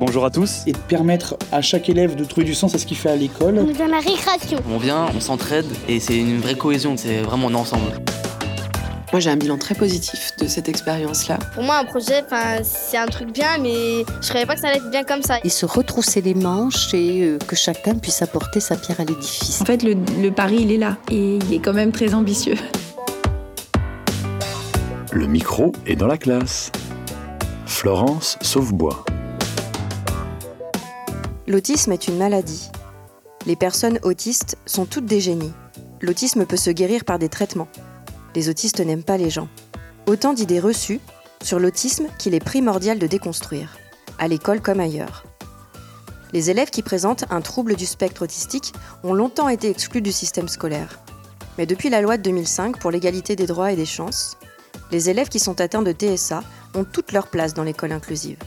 Bonjour 0.00 0.24
à 0.24 0.30
tous. 0.30 0.62
Et 0.66 0.72
de 0.72 0.78
permettre 0.78 1.36
à 1.52 1.60
chaque 1.60 1.90
élève 1.90 2.16
de 2.16 2.24
trouver 2.24 2.46
du 2.46 2.54
sens 2.54 2.74
à 2.74 2.78
ce 2.78 2.86
qu'il 2.86 2.96
fait 2.96 3.10
à 3.10 3.16
l'école. 3.16 3.58
On 3.58 3.68
est 3.68 3.78
dans 3.78 3.86
la 3.86 3.98
récréation. 3.98 4.58
On 4.70 4.78
vient, 4.78 5.08
on 5.14 5.20
s'entraide 5.20 5.66
et 5.88 6.00
c'est 6.00 6.16
une 6.16 6.40
vraie 6.40 6.54
cohésion, 6.54 6.96
c'est 6.96 7.20
vraiment 7.20 7.48
un 7.48 7.54
ensemble. 7.54 7.92
Moi, 9.12 9.20
j'ai 9.20 9.28
un 9.28 9.36
bilan 9.36 9.58
très 9.58 9.74
positif 9.74 10.30
de 10.38 10.46
cette 10.46 10.70
expérience-là. 10.70 11.38
Pour 11.52 11.64
moi, 11.64 11.76
un 11.76 11.84
projet, 11.84 12.24
c'est 12.62 12.96
un 12.96 13.08
truc 13.08 13.30
bien, 13.30 13.58
mais 13.60 14.04
je 14.06 14.16
ne 14.16 14.22
savais 14.22 14.46
pas 14.46 14.54
que 14.54 14.62
ça 14.62 14.68
allait 14.68 14.78
être 14.78 14.90
bien 14.90 15.04
comme 15.04 15.20
ça. 15.22 15.38
Et 15.44 15.50
se 15.50 15.66
retrousser 15.66 16.22
les 16.22 16.34
manches 16.34 16.94
et 16.94 17.24
euh, 17.24 17.38
que 17.46 17.54
chacun 17.54 17.96
puisse 17.96 18.22
apporter 18.22 18.60
sa 18.60 18.76
pierre 18.76 19.00
à 19.00 19.04
l'édifice. 19.04 19.60
En 19.60 19.66
fait, 19.66 19.82
le, 19.82 19.96
le 20.22 20.30
pari, 20.30 20.60
il 20.62 20.72
est 20.72 20.78
là 20.78 20.96
et 21.10 21.36
il 21.36 21.52
est 21.52 21.58
quand 21.58 21.74
même 21.74 21.92
très 21.92 22.14
ambitieux. 22.14 22.56
Le 25.12 25.26
micro 25.26 25.72
est 25.86 25.96
dans 25.96 26.06
la 26.06 26.16
classe. 26.16 26.72
Florence 27.66 28.38
Sauvebois. 28.40 29.04
L'autisme 31.50 31.90
est 31.90 32.06
une 32.06 32.16
maladie. 32.16 32.70
Les 33.44 33.56
personnes 33.56 33.98
autistes 34.04 34.56
sont 34.66 34.84
toutes 34.84 35.06
des 35.06 35.18
génies. 35.18 35.52
L'autisme 36.00 36.46
peut 36.46 36.56
se 36.56 36.70
guérir 36.70 37.04
par 37.04 37.18
des 37.18 37.28
traitements. 37.28 37.66
Les 38.36 38.48
autistes 38.48 38.78
n'aiment 38.78 39.02
pas 39.02 39.16
les 39.16 39.30
gens. 39.30 39.48
Autant 40.06 40.32
d'idées 40.32 40.60
reçues 40.60 41.00
sur 41.42 41.58
l'autisme 41.58 42.06
qu'il 42.20 42.34
est 42.34 42.44
primordial 42.44 43.00
de 43.00 43.08
déconstruire, 43.08 43.78
à 44.20 44.28
l'école 44.28 44.60
comme 44.60 44.78
ailleurs. 44.78 45.24
Les 46.32 46.50
élèves 46.50 46.70
qui 46.70 46.82
présentent 46.82 47.24
un 47.30 47.40
trouble 47.40 47.74
du 47.74 47.84
spectre 47.84 48.22
autistique 48.22 48.72
ont 49.02 49.12
longtemps 49.12 49.48
été 49.48 49.70
exclus 49.70 50.02
du 50.02 50.12
système 50.12 50.46
scolaire. 50.46 51.00
Mais 51.58 51.66
depuis 51.66 51.90
la 51.90 52.00
loi 52.00 52.16
de 52.16 52.22
2005 52.22 52.78
pour 52.78 52.92
l'égalité 52.92 53.34
des 53.34 53.46
droits 53.46 53.72
et 53.72 53.76
des 53.76 53.86
chances, 53.86 54.36
les 54.92 55.10
élèves 55.10 55.28
qui 55.28 55.40
sont 55.40 55.60
atteints 55.60 55.82
de 55.82 55.90
TSA 55.90 56.44
ont 56.76 56.84
toute 56.84 57.10
leur 57.10 57.26
place 57.26 57.54
dans 57.54 57.64
l'école 57.64 57.90
inclusive. 57.90 58.38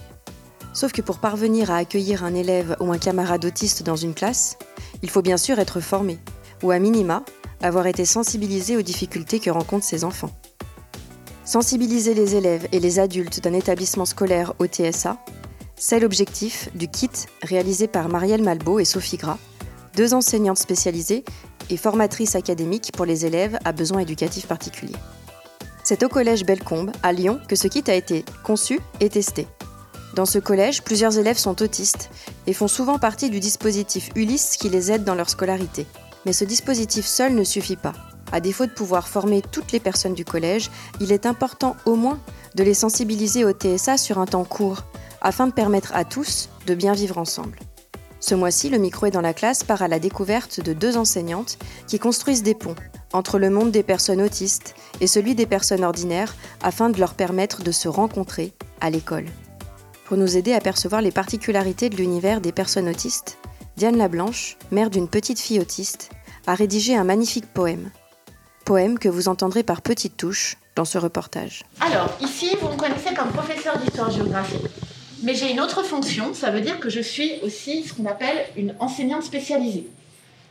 Sauf 0.73 0.91
que 0.91 1.03
pour 1.03 1.19
parvenir 1.19 1.69
à 1.69 1.77
accueillir 1.77 2.23
un 2.23 2.33
élève 2.33 2.75
ou 2.79 2.91
un 2.91 2.97
camarade 2.97 3.45
autiste 3.45 3.83
dans 3.83 3.95
une 3.95 4.15
classe, 4.15 4.57
il 5.03 5.09
faut 5.09 5.21
bien 5.21 5.37
sûr 5.37 5.59
être 5.59 5.79
formé, 5.79 6.17
ou 6.63 6.71
à 6.71 6.79
minima, 6.79 7.23
avoir 7.61 7.85
été 7.85 8.05
sensibilisé 8.05 8.75
aux 8.75 8.81
difficultés 8.81 9.39
que 9.39 9.51
rencontrent 9.51 9.85
ces 9.85 10.03
enfants. 10.03 10.31
Sensibiliser 11.45 12.15
les 12.15 12.35
élèves 12.35 12.67
et 12.71 12.79
les 12.79 12.99
adultes 12.99 13.41
d'un 13.41 13.53
établissement 13.53 14.05
scolaire 14.05 14.53
au 14.59 14.65
TSA, 14.65 15.17
c'est 15.75 15.99
l'objectif 15.99 16.69
du 16.73 16.87
kit 16.87 17.09
réalisé 17.43 17.87
par 17.87 18.09
Marielle 18.09 18.43
Malbeau 18.43 18.79
et 18.79 18.85
Sophie 18.85 19.17
Gras, 19.17 19.37
deux 19.95 20.13
enseignantes 20.13 20.57
spécialisées 20.57 21.23
et 21.69 21.77
formatrices 21.77 22.35
académiques 22.35 22.91
pour 22.93 23.05
les 23.05 23.25
élèves 23.25 23.59
à 23.63 23.73
besoins 23.73 23.99
éducatifs 23.99 24.47
particuliers. 24.47 24.95
C'est 25.83 26.03
au 26.03 26.09
collège 26.09 26.45
Bellecombe, 26.45 26.91
à 27.03 27.11
Lyon, 27.11 27.39
que 27.47 27.55
ce 27.55 27.67
kit 27.67 27.83
a 27.87 27.93
été 27.93 28.23
conçu 28.43 28.79
et 28.99 29.09
testé. 29.09 29.47
Dans 30.13 30.25
ce 30.27 30.37
collège, 30.37 30.83
plusieurs 30.83 31.17
élèves 31.17 31.37
sont 31.37 31.61
autistes 31.63 32.11
et 32.45 32.53
font 32.53 32.67
souvent 32.67 32.99
partie 32.99 33.31
du 33.31 33.39
dispositif 33.39 34.11
Ulysse 34.15 34.57
qui 34.57 34.69
les 34.69 34.91
aide 34.91 35.03
dans 35.03 35.15
leur 35.15 35.29
scolarité. 35.29 35.87
Mais 36.25 36.33
ce 36.33 36.45
dispositif 36.45 37.05
seul 37.05 37.33
ne 37.33 37.43
suffit 37.43 37.75
pas. 37.77 37.93
À 38.31 38.39
défaut 38.39 38.67
de 38.67 38.71
pouvoir 38.71 39.07
former 39.07 39.41
toutes 39.41 39.71
les 39.71 39.79
personnes 39.79 40.13
du 40.13 40.23
collège, 40.23 40.69
il 40.99 41.11
est 41.11 41.25
important 41.25 41.75
au 41.85 41.95
moins 41.95 42.19
de 42.55 42.63
les 42.63 42.75
sensibiliser 42.75 43.43
au 43.43 43.51
TSA 43.51 43.97
sur 43.97 44.19
un 44.19 44.25
temps 44.25 44.43
court, 44.43 44.83
afin 45.21 45.47
de 45.47 45.53
permettre 45.53 45.95
à 45.95 46.05
tous 46.05 46.49
de 46.67 46.75
bien 46.75 46.93
vivre 46.93 47.17
ensemble. 47.17 47.59
Ce 48.19 48.35
mois-ci, 48.35 48.69
le 48.69 48.77
micro 48.77 49.07
est 49.07 49.11
dans 49.11 49.21
la 49.21 49.33
classe 49.33 49.63
part 49.63 49.81
à 49.81 49.87
la 49.87 49.99
découverte 49.99 50.61
de 50.61 50.73
deux 50.73 50.95
enseignantes 50.95 51.57
qui 51.87 51.99
construisent 51.99 52.43
des 52.43 52.55
ponts 52.55 52.75
entre 53.13 53.37
le 53.37 53.49
monde 53.49 53.71
des 53.71 53.83
personnes 53.83 54.21
autistes 54.21 54.75
et 55.01 55.07
celui 55.07 55.35
des 55.35 55.45
personnes 55.45 55.83
ordinaires 55.83 56.35
afin 56.61 56.89
de 56.89 56.99
leur 56.99 57.15
permettre 57.15 57.63
de 57.63 57.71
se 57.71 57.87
rencontrer 57.87 58.53
à 58.79 58.89
l'école. 58.89 59.25
Pour 60.05 60.17
nous 60.17 60.35
aider 60.35 60.53
à 60.53 60.59
percevoir 60.59 61.01
les 61.01 61.11
particularités 61.11 61.89
de 61.89 61.95
l'univers 61.95 62.41
des 62.41 62.51
personnes 62.51 62.89
autistes, 62.89 63.37
Diane 63.77 63.97
Lablanche, 63.97 64.57
mère 64.69 64.89
d'une 64.89 65.07
petite 65.07 65.39
fille 65.39 65.61
autiste, 65.61 66.09
a 66.45 66.55
rédigé 66.55 66.95
un 66.95 67.05
magnifique 67.05 67.51
poème. 67.53 67.89
Poème 68.65 68.99
que 68.99 69.07
vous 69.07 69.29
entendrez 69.29 69.63
par 69.63 69.81
petites 69.81 70.17
touches 70.17 70.57
dans 70.75 70.83
ce 70.85 70.97
reportage. 70.97 71.63
Alors, 71.79 72.09
ici, 72.19 72.49
vous 72.61 72.67
me 72.67 72.75
connaissez 72.75 73.13
comme 73.13 73.31
professeur 73.31 73.77
d'histoire-géographie. 73.77 74.59
Mais 75.23 75.35
j'ai 75.35 75.51
une 75.51 75.61
autre 75.61 75.83
fonction, 75.83 76.33
ça 76.33 76.51
veut 76.51 76.61
dire 76.61 76.81
que 76.81 76.89
je 76.89 76.99
suis 76.99 77.39
aussi 77.41 77.83
ce 77.83 77.93
qu'on 77.93 78.05
appelle 78.05 78.45
une 78.57 78.75
enseignante 78.79 79.23
spécialisée. 79.23 79.87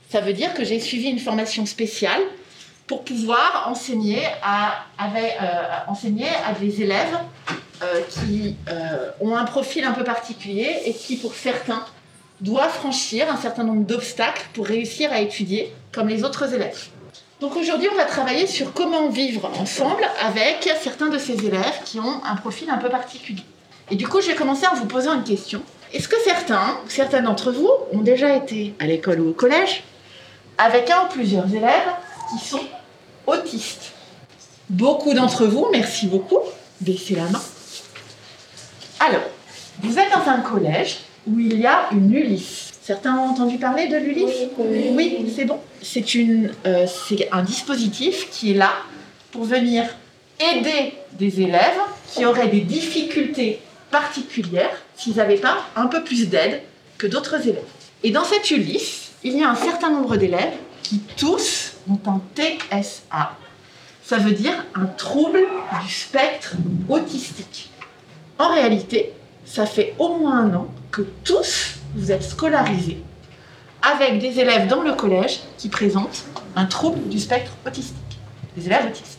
Ça 0.09 0.23
veut 0.23 0.33
dire 0.33 0.55
que 0.55 0.65
j'ai 0.65 0.81
suivi 0.81 1.09
une 1.09 1.19
formation 1.19 1.67
spéciale 1.67 2.23
pour 2.87 3.05
pouvoir 3.05 3.67
enseigner 3.69 4.25
euh, 4.27 5.89
enseigner 5.89 6.29
à 6.47 6.53
des 6.53 6.83
élèves 6.83 7.19
qui 8.09 8.57
euh, 8.69 9.11
ont 9.21 9.37
un 9.37 9.45
profil 9.45 9.85
un 9.85 9.93
peu 9.93 10.05
particulier 10.05 10.83
et 10.85 10.93
qui, 10.93 11.17
pour 11.17 11.35
certains, 11.35 11.85
doivent 12.41 12.73
franchir 12.73 13.31
un 13.31 13.37
certain 13.37 13.65
nombre 13.65 13.85
d'obstacles 13.85 14.47
pour 14.53 14.67
réussir 14.67 15.13
à 15.13 15.21
étudier 15.21 15.73
comme 15.93 16.09
les 16.09 16.25
autres 16.25 16.53
élèves. 16.55 16.89
Donc 17.41 17.57
aujourd'hui, 17.57 17.89
on 17.93 17.97
va 17.97 18.05
travailler 18.05 18.47
sur 18.47 18.73
comment 18.73 19.09
vivre 19.09 19.51
ensemble 19.61 20.05
avec 20.25 20.71
certains 20.81 21.09
de 21.09 21.19
ces 21.19 21.45
élèves 21.45 21.83
qui 21.85 21.99
ont 21.99 22.25
un 22.25 22.37
profil 22.37 22.71
un 22.71 22.79
peu 22.79 22.89
particulier. 22.89 23.43
Et 23.91 23.97
du 23.97 24.07
coup, 24.07 24.21
je 24.21 24.29
vais 24.29 24.35
commencer 24.35 24.67
en 24.67 24.75
vous 24.75 24.87
posant 24.87 25.15
une 25.15 25.25
question. 25.25 25.61
Est-ce 25.93 26.09
que 26.09 26.17
certains, 26.25 26.79
certains 26.89 27.21
d'entre 27.21 27.53
vous, 27.53 27.71
ont 27.93 28.01
déjà 28.01 28.37
été 28.37 28.75
à 28.79 28.87
l'école 28.87 29.21
ou 29.21 29.31
au 29.31 29.33
collège 29.33 29.83
avec 30.57 30.89
un 30.91 31.05
ou 31.05 31.09
plusieurs 31.09 31.53
élèves 31.53 31.91
qui 32.31 32.45
sont 32.45 32.63
autistes? 33.27 33.93
Beaucoup 34.71 35.13
d'entre 35.13 35.45
vous, 35.45 35.67
merci 35.71 36.07
beaucoup, 36.07 36.39
baissez 36.81 37.17
la 37.17 37.25
main. 37.25 37.43
Alors, 39.05 39.23
vous 39.81 39.99
êtes 39.99 40.13
dans 40.13 40.31
un 40.31 40.39
collège 40.39 40.99
où 41.27 41.37
il 41.41 41.59
y 41.59 41.67
a 41.67 41.89
une 41.91 42.15
Ulysse. 42.15 42.71
Certains 42.83 43.19
ont 43.19 43.31
entendu 43.31 43.59
parler 43.59 43.89
de 43.89 43.97
l'Ulysse 43.97 44.49
Oui, 44.57 44.91
oui 44.93 45.33
c'est 45.35 45.45
bon. 45.45 45.59
C'est 45.83 46.05
euh, 46.67 46.87
c'est 46.87 47.29
un 47.33 47.43
dispositif 47.43 48.31
qui 48.31 48.53
est 48.53 48.55
là 48.55 48.71
pour 49.33 49.43
venir 49.43 49.85
aider 50.39 50.95
des 51.15 51.41
élèves 51.41 51.81
qui 52.13 52.25
auraient 52.25 52.47
des 52.47 52.61
difficultés 52.61 53.61
particulières 53.91 54.81
s'ils 54.97 55.17
n'avaient 55.17 55.35
pas 55.35 55.67
un 55.75 55.87
peu 55.87 56.05
plus 56.05 56.29
d'aide 56.29 56.63
que 56.97 57.09
d'autres 57.09 57.41
élèves. 57.49 57.65
Et 58.05 58.13
dans 58.13 58.25
cette 58.25 58.49
Ulysse, 58.53 59.11
il 59.25 59.37
y 59.37 59.43
a 59.43 59.51
un 59.51 59.57
certain 59.57 59.91
nombre 59.91 60.17
d'élèves 60.17 60.55
qui 60.85 61.01
tous 61.17 61.73
ont 61.91 61.99
un 62.07 62.21
TSA. 62.37 63.37
Ça 64.05 64.19
veut 64.19 64.33
dire 64.33 64.65
un 64.77 64.87
trouble 64.87 65.41
du 65.85 65.93
spectre 65.93 66.55
autistique. 66.89 67.72
En 68.39 68.53
réalité, 68.53 69.13
ça 69.45 69.67
fait 69.67 69.95
au 69.99 70.17
moins 70.17 70.41
un 70.41 70.55
an 70.55 70.67
que 70.91 71.03
tous 71.25 71.77
vous 71.95 72.11
êtes 72.11 72.23
scolarisés 72.23 73.03
avec 73.83 74.21
des 74.21 74.39
élèves 74.39 74.69
dans 74.69 74.83
le 74.83 74.95
collège 74.95 75.41
qui 75.59 75.69
présentent 75.69 76.25
un 76.55 76.67
trouble 76.67 77.09
du 77.09 77.19
spectre 77.19 77.53
autistique. 77.67 77.97
Des 78.57 78.67
élèves 78.67 78.87
autistes. 78.87 79.19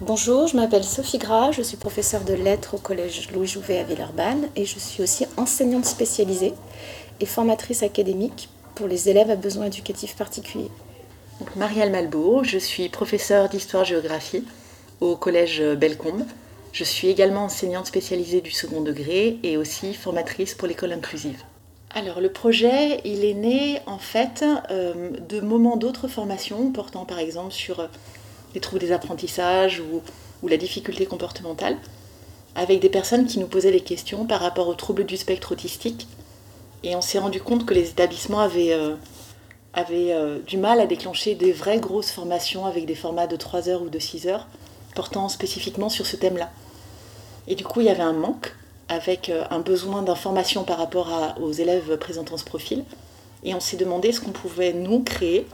bonjour, 0.00 0.46
je 0.46 0.56
m'appelle 0.56 0.84
Sophie 0.84 1.18
Gras, 1.18 1.52
je 1.52 1.62
suis 1.62 1.76
professeure 1.76 2.24
de 2.24 2.32
lettres 2.32 2.74
au 2.74 2.78
collège 2.78 3.28
Louis 3.32 3.46
Jouvet 3.46 3.80
à 3.80 3.84
Villeurbanne 3.84 4.48
et 4.56 4.64
je 4.64 4.78
suis 4.78 5.02
aussi 5.02 5.26
enseignante 5.36 5.84
spécialisée 5.84 6.54
et 7.20 7.26
formatrice 7.26 7.82
académique 7.82 8.48
pour 8.74 8.88
les 8.88 9.08
élèves 9.08 9.30
à 9.30 9.36
besoins 9.36 9.66
éducatifs 9.66 10.16
particuliers. 10.16 10.70
Marielle 11.56 11.90
Malbeau, 11.90 12.42
je 12.42 12.58
suis 12.58 12.88
professeure 12.88 13.48
d'histoire-géographie 13.48 14.44
au 15.00 15.16
collège 15.16 15.62
Bellecombe 15.76 16.24
je 16.74 16.82
suis 16.82 17.08
également 17.08 17.44
enseignante 17.44 17.86
spécialisée 17.86 18.40
du 18.40 18.50
second 18.50 18.80
degré 18.80 19.38
et 19.44 19.56
aussi 19.56 19.94
formatrice 19.94 20.54
pour 20.54 20.66
l'école 20.66 20.92
inclusive. 20.92 21.40
Alors 21.90 22.20
le 22.20 22.32
projet, 22.32 23.00
il 23.04 23.24
est 23.24 23.34
né 23.34 23.78
en 23.86 23.98
fait 23.98 24.44
euh, 24.70 25.10
de 25.28 25.40
moments 25.40 25.76
d'autres 25.76 26.08
formations 26.08 26.72
portant 26.72 27.04
par 27.04 27.20
exemple 27.20 27.52
sur 27.52 27.78
euh, 27.78 27.86
les 28.54 28.60
troubles 28.60 28.80
des 28.80 28.90
apprentissages 28.90 29.80
ou, 29.80 30.02
la 30.46 30.56
difficulté 30.58 31.06
comportementale, 31.06 31.78
avec 32.54 32.80
des 32.80 32.90
personnes 32.90 33.24
qui 33.24 33.38
nous 33.38 33.46
posaient 33.46 33.72
des 33.72 33.80
questions 33.80 34.26
par 34.26 34.40
rapport 34.40 34.68
aux 34.68 34.74
troubles 34.74 35.04
du 35.04 35.16
spectre 35.16 35.52
autistique. 35.52 36.06
Et 36.82 36.94
on 36.96 37.00
s'est 37.00 37.18
rendu 37.18 37.40
compte 37.40 37.64
que 37.64 37.72
les 37.72 37.88
établissements 37.88 38.40
avaient, 38.40 38.74
euh, 38.74 40.38
du 40.40 40.58
mal 40.58 40.80
à 40.80 40.86
déclencher 40.86 41.34
des 41.34 41.52
vraies 41.52 41.78
grosses 41.78 42.10
formations 42.10 42.66
avec 42.66 42.84
des 42.84 42.94
formats 42.94 43.26
de 43.26 43.36
3 43.36 43.70
heures 43.70 43.80
ou 43.80 43.88
de 43.88 43.98
6 43.98 44.26
heures 44.26 44.46
portant 44.94 45.30
spécifiquement 45.30 45.88
sur 45.88 46.04
ce 46.06 46.16
thème-là. 46.16 46.50
Et 47.48 47.54
du 47.54 47.64
coup, 47.64 47.80
il 47.80 47.86
y 47.86 47.90
avait 47.90 48.02
un 48.02 48.12
manque 48.12 48.54
avec 48.88 49.28
euh, 49.28 49.44
un 49.50 49.60
besoin 49.60 50.02
d'information 50.02 50.64
par 50.64 50.78
rapport 50.78 51.36
aux 51.40 51.52
élèves 51.52 51.96
présentant 51.98 52.36
ce 52.36 52.44
profil. 52.44 52.84
Et 53.44 53.54
on 53.54 53.60
s'est 53.60 53.76
demandé 53.76 54.12
ce 54.12 54.20
qu'on 54.20 54.32
pouvait 54.32 54.72
nous 54.72 55.00
créer 55.00 55.46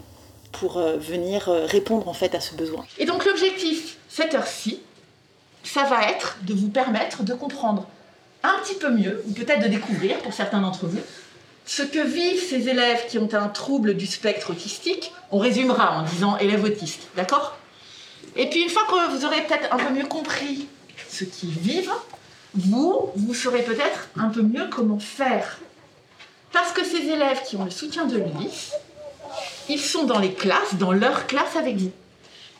pour 0.53 0.79
euh, 0.79 0.97
venir 0.97 1.49
euh, 1.49 1.67
répondre 1.67 2.09
en 2.09 2.13
fait 2.13 2.35
à 2.35 2.41
ce 2.41 2.55
besoin. 2.55 2.85
Et 2.99 3.05
donc 3.05 3.25
l'objectif, 3.25 3.99
cette 4.09 4.35
heure-ci, 4.35 4.81
ça 5.63 5.85
va 5.85 6.09
être 6.09 6.39
de 6.43 6.55
vous 6.55 6.69
permettre 6.69 7.23
de 7.23 7.35
comprendre 7.35 7.87
un 8.43 8.55
petit 8.63 8.75
peu 8.75 8.91
mieux, 8.91 9.23
ou 9.29 9.33
peut-être 9.33 9.63
de 9.63 9.69
découvrir 9.69 10.19
pour 10.19 10.33
certains 10.33 10.61
d'entre 10.61 10.87
vous, 10.87 11.01
ce 11.67 11.83
que 11.83 12.01
vivent 12.01 12.43
ces 12.43 12.69
élèves 12.69 13.07
qui 13.09 13.19
ont 13.19 13.29
un 13.35 13.49
trouble 13.49 13.95
du 13.95 14.07
spectre 14.07 14.51
autistique. 14.51 15.13
On 15.31 15.39
résumera 15.39 15.99
en 15.99 16.03
disant 16.03 16.39
élève 16.39 16.65
autiste, 16.65 17.03
d'accord? 17.17 17.57
Et 18.37 18.49
puis 18.49 18.63
une 18.63 18.71
fois 18.71 18.83
que 18.89 19.15
vous 19.15 19.25
aurez 19.27 19.43
peut-être 19.43 19.73
un 19.73 19.77
peu 19.77 19.93
mieux 19.93 20.07
compris 20.07 20.69
ce 21.21 21.25
qu'ils 21.25 21.51
vivent, 21.51 21.93
Vous, 22.55 23.11
vous 23.15 23.35
saurez 23.35 23.63
peut-être 23.63 24.09
un 24.17 24.29
peu 24.29 24.43
mieux 24.43 24.69
comment 24.71 24.99
faire. 24.99 25.61
Parce 26.53 26.73
que 26.73 26.85
ces 26.85 27.03
élèves 27.09 27.43
qui 27.47 27.57
ont 27.57 27.65
le 27.65 27.71
soutien 27.71 28.07
de 28.07 28.17
l'ULIS, 28.17 28.73
ils 29.69 29.81
sont 29.81 30.05
dans 30.05 30.19
les 30.19 30.33
classes, 30.33 30.75
dans 30.75 30.93
leur 30.93 31.27
classe 31.29 31.55
avec 31.57 31.77
vous. 31.77 31.93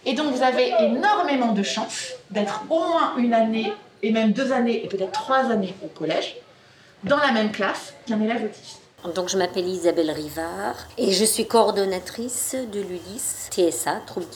Et 0.05 0.13
donc 0.15 0.33
vous 0.33 0.43
avez 0.43 0.73
énormément 0.81 1.53
de 1.53 1.63
chances 1.63 2.11
d'être 2.31 2.63
au 2.71 2.79
moins 2.79 3.17
une 3.17 3.35
année, 3.35 3.73
et 4.03 4.13
même 4.13 4.33
deux 4.33 4.53
années, 4.53 4.85
et 4.85 4.89
peut-être 4.89 5.13
trois 5.13 5.51
années 5.51 5.75
au 5.83 5.89
collège, 5.89 6.37
dans 7.05 7.19
la 7.19 7.33
même 7.33 7.51
classe 7.51 7.95
qu'un 8.07 8.21
élève 8.21 8.45
autiste. 8.45 8.79
Donc 9.17 9.29
je 9.29 9.39
m'appelle 9.39 9.67
Isabelle 9.67 10.11
Rivard 10.11 10.77
et 10.99 11.13
je 11.13 11.25
suis 11.25 11.47
coordonnatrice 11.47 12.55
de 12.71 12.81
l'ULIS 12.81 13.49
TSA, 13.51 14.03
trouble 14.07 14.27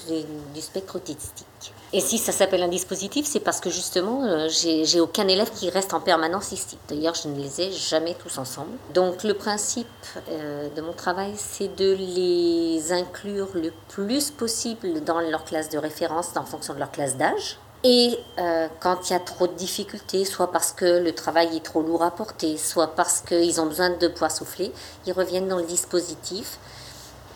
du 0.55 0.61
spectre 0.61 0.97
autistique. 0.97 1.47
Et 1.97 2.01
si 2.01 2.19
ça 2.19 2.33
s'appelle 2.33 2.65
un 2.65 2.69
dispositif, 2.69 3.25
c'est 3.25 3.39
parce 3.39 3.61
que 3.61 3.71
justement, 3.71 4.25
euh, 4.25 4.49
j'ai 4.49 5.01
aucun 5.01 5.29
élève 5.29 5.49
qui 5.53 5.71
reste 5.71 5.95
en 5.95 6.01
permanence 6.01 6.51
ici. 6.51 6.77
D'ailleurs, 6.89 7.15
je 7.15 7.29
ne 7.29 7.41
les 7.41 7.61
ai 7.61 7.71
jamais 7.71 8.15
tous 8.15 8.37
ensemble. 8.39 8.73
Donc 8.93 9.23
le 9.23 9.33
principe 9.35 9.87
euh, 10.29 10.69
de 10.75 10.81
mon 10.81 10.93
travail, 10.93 11.35
c'est 11.37 11.73
de 11.77 11.95
les 11.95 12.93
inclure 12.93 13.47
le 13.55 13.73
plus 13.91 14.33
possible 14.33 15.05
dans 15.05 15.21
leur 15.21 15.45
classe 15.45 15.71
de 15.71 15.79
référence 15.79 16.37
en 16.37 16.45
fonction 16.45 16.75
de 16.75 16.81
leur 16.81 16.91
classe 16.91 17.17
d'âge. 17.17 17.59
Et 17.85 18.19
euh, 18.41 18.67
quand 18.81 19.09
il 19.09 19.13
y 19.13 19.17
a 19.17 19.21
trop 19.21 19.47
de 19.47 19.53
difficultés, 19.53 20.25
soit 20.25 20.51
parce 20.51 20.73
que 20.73 20.99
le 20.99 21.13
travail 21.13 21.57
est 21.57 21.65
trop 21.65 21.83
lourd 21.83 22.03
à 22.03 22.11
porter, 22.11 22.57
soit 22.57 22.97
parce 22.97 23.21
qu'ils 23.21 23.61
ont 23.61 23.67
besoin 23.67 23.91
de 23.91 24.09
pouvoir 24.09 24.33
souffler, 24.33 24.73
ils 25.07 25.13
reviennent 25.13 25.47
dans 25.47 25.59
le 25.59 25.65
dispositif 25.67 26.59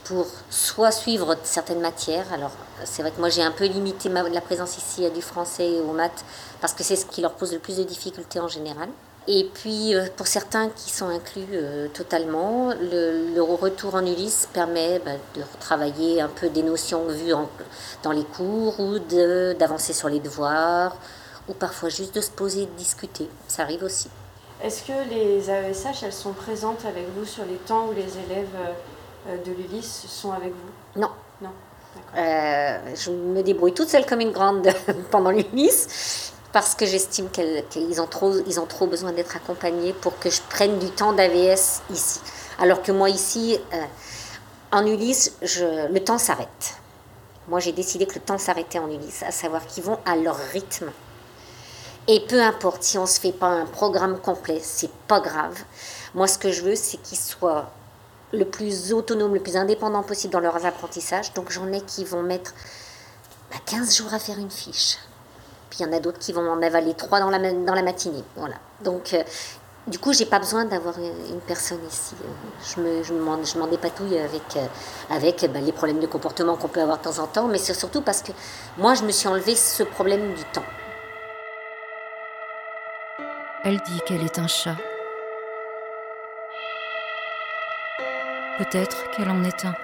pour 0.09 0.27
soit 0.49 0.91
suivre 0.91 1.37
certaines 1.43 1.81
matières. 1.81 2.33
Alors, 2.33 2.53
c'est 2.85 3.03
vrai 3.03 3.11
que 3.11 3.21
moi, 3.21 3.29
j'ai 3.29 3.43
un 3.43 3.51
peu 3.51 3.67
limité 3.67 4.09
ma, 4.09 4.27
la 4.27 4.41
présence 4.41 4.79
ici 4.79 5.05
à 5.05 5.11
du 5.11 5.21
français 5.21 5.71
et 5.71 5.81
aux 5.81 5.93
maths, 5.93 6.25
parce 6.63 6.73
que 6.73 6.83
c'est 6.83 6.97
ce 6.97 7.05
qui 7.05 7.21
leur 7.21 7.35
pose 7.35 7.53
le 7.53 7.59
plus 7.59 7.77
de 7.77 7.85
difficultés 7.85 8.41
en 8.41 8.49
général. 8.49 8.89
Et 9.31 9.45
puis, 9.53 9.95
euh, 9.95 10.07
pour 10.17 10.27
certains 10.27 10.71
qui 10.71 10.91
sont 10.91 11.09
inclus 11.09 11.45
euh, 11.53 11.89
totalement, 11.89 12.73
le, 12.81 13.41
retour 13.43 13.95
en 13.95 14.07
Ulysse 14.07 14.49
permet 14.55 14.99
bah, 15.05 15.13
de 15.37 15.43
travailler 15.61 16.23
un 16.23 16.29
peu 16.29 16.49
des 16.49 16.63
notions 16.63 17.07
vues 17.07 17.35
dans 18.03 18.13
les 18.13 18.25
cours 18.25 18.81
ou 18.81 18.99
d'avancer 18.99 19.93
sur 19.93 20.09
les 20.09 20.21
devoirs, 20.21 20.97
ou 21.49 21.53
parfois 21.53 21.91
juste 21.91 22.15
de 22.15 22.23
se 22.23 22.31
poser 22.31 22.63
et 22.63 22.67
de 22.67 22.77
discuter. 22.79 23.29
Ça 23.47 23.63
arrive 23.63 23.83
aussi. 23.83 24.09
Est-ce 24.63 24.85
que 24.85 25.09
les 25.11 25.51
AESH, 25.51 26.03
elles 26.03 26.13
sont 26.13 26.33
présentes 26.33 26.85
avec 26.87 27.05
vous 27.15 27.27
sur 27.27 27.45
les 27.45 27.57
temps 27.57 27.89
où 27.89 27.93
les 27.93 28.01
élèves 28.01 28.49
euh, 28.57 28.73
de 29.37 29.53
l'Ulysse 29.53 30.07
sont 30.09 30.33
avec 30.33 30.53
vous 30.53 31.01
Non. 31.01 31.11
Non. 31.41 31.51
Euh, 32.17 32.79
je 32.95 33.11
me 33.11 33.43
débrouille 33.43 33.75
toute 33.75 33.89
seule 33.89 34.07
comme 34.07 34.21
une 34.21 34.33
grande 34.33 34.69
pendant 35.11 35.31
l'Ulysse 35.31 36.33
parce 36.53 36.75
que 36.75 36.87
j'estime 36.87 37.29
qu'ils 37.31 38.01
ont, 38.01 38.07
trop, 38.07 38.33
ils 38.47 38.59
ont 38.59 38.67
trop 38.67 38.87
besoin 38.87 39.13
d'être 39.13 39.37
accompagnés 39.37 39.93
pour 39.93 40.19
que 40.19 40.31
je 40.31 40.41
prenne 40.49 40.79
du 40.79 40.91
temps 40.91 41.13
d'AVS 41.13 41.83
ici. 41.91 42.21
Alors 42.59 42.83
que 42.83 42.91
moi 42.91 43.11
ici, 43.11 43.59
euh, 43.75 43.85
en 44.73 44.87
Ulysse, 44.87 45.37
je, 45.43 45.93
le 45.93 46.01
temps 46.03 46.19
s'arrête. 46.19 46.77
Moi 47.49 47.61
j'ai 47.61 47.73
décidé 47.73 48.07
que 48.07 48.15
le 48.15 48.21
temps 48.21 48.39
s'arrêtait 48.39 48.79
en 48.79 48.91
Ulysse, 48.91 49.23
à 49.23 49.31
savoir 49.31 49.67
qu'ils 49.67 49.85
vont 49.85 49.99
à 50.07 50.17
leur 50.17 50.37
rythme. 50.53 50.91
Et 52.07 52.21
peu 52.21 52.41
importe 52.43 52.83
si 52.83 52.97
on 52.97 53.03
ne 53.03 53.07
se 53.07 53.21
fait 53.21 53.33
pas 53.33 53.49
un 53.49 53.67
programme 53.67 54.19
complet, 54.19 54.61
c'est 54.63 54.91
pas 55.07 55.21
grave. 55.21 55.59
Moi 56.15 56.27
ce 56.27 56.39
que 56.39 56.51
je 56.51 56.63
veux, 56.63 56.75
c'est 56.75 56.97
qu'ils 56.97 57.19
soient 57.19 57.71
le 58.33 58.45
plus 58.45 58.93
autonome, 58.93 59.35
le 59.35 59.41
plus 59.41 59.57
indépendant 59.57 60.03
possible 60.03 60.33
dans 60.33 60.41
leurs 60.41 60.65
apprentissages. 60.65 61.33
Donc 61.35 61.51
j'en 61.51 61.73
ai 61.73 61.81
qui 61.81 62.05
vont 62.05 62.23
mettre 62.23 62.53
15 63.67 63.81
bah, 63.81 63.93
jours 63.93 64.15
à 64.15 64.19
faire 64.19 64.39
une 64.39 64.51
fiche. 64.51 64.99
Puis 65.71 65.81
il 65.81 65.87
y 65.87 65.89
en 65.89 65.93
a 65.93 66.01
d'autres 66.01 66.19
qui 66.19 66.33
vont 66.33 66.49
en 66.49 66.63
avaler 66.63 66.95
3 66.95 67.21
dans 67.21 67.31
la, 67.31 67.53
dans 67.53 67.75
la 67.75 67.83
matinée. 67.83 68.25
Voilà. 68.37 68.57
Donc 68.83 69.15
euh, 69.15 69.23
du 69.89 69.99
coup, 69.99 70.13
j'ai 70.13 70.27
pas 70.27 70.39
besoin 70.39 70.67
d'avoir 70.67 70.99
une 70.99 71.41
personne 71.47 71.81
ici. 71.89 72.15
Je 72.63 72.81
me, 72.81 73.03
je 73.03 73.15
m'en, 73.15 73.43
je 73.43 73.71
dépatouille 73.71 74.19
avec, 74.19 74.57
euh, 74.57 74.67
avec 75.09 75.51
bah, 75.51 75.61
les 75.61 75.73
problèmes 75.73 76.01
de 76.01 76.07
comportement 76.07 76.57
qu'on 76.57 76.69
peut 76.69 76.83
avoir 76.83 76.99
de 76.99 77.05
temps 77.05 77.19
en 77.19 77.27
temps, 77.27 77.49
mais 77.49 77.59
c'est 77.59 77.73
surtout 77.73 78.03
parce 78.03 78.23
que 78.23 78.33
moi, 78.77 78.95
je 78.95 79.05
me 79.05 79.11
suis 79.11 79.29
enlevé 79.29 79.55
ce 79.55 79.83
problème 79.83 80.35
du 80.35 80.45
temps. 80.45 80.65
Elle 83.65 83.79
dit 83.79 84.01
qu'elle 84.07 84.23
est 84.23 84.39
un 84.39 84.47
chat. 84.47 84.77
Peut-être 88.59 89.09
qu'elle 89.13 89.31
en 89.31 89.45
est 89.45 89.65
un. 89.65 89.75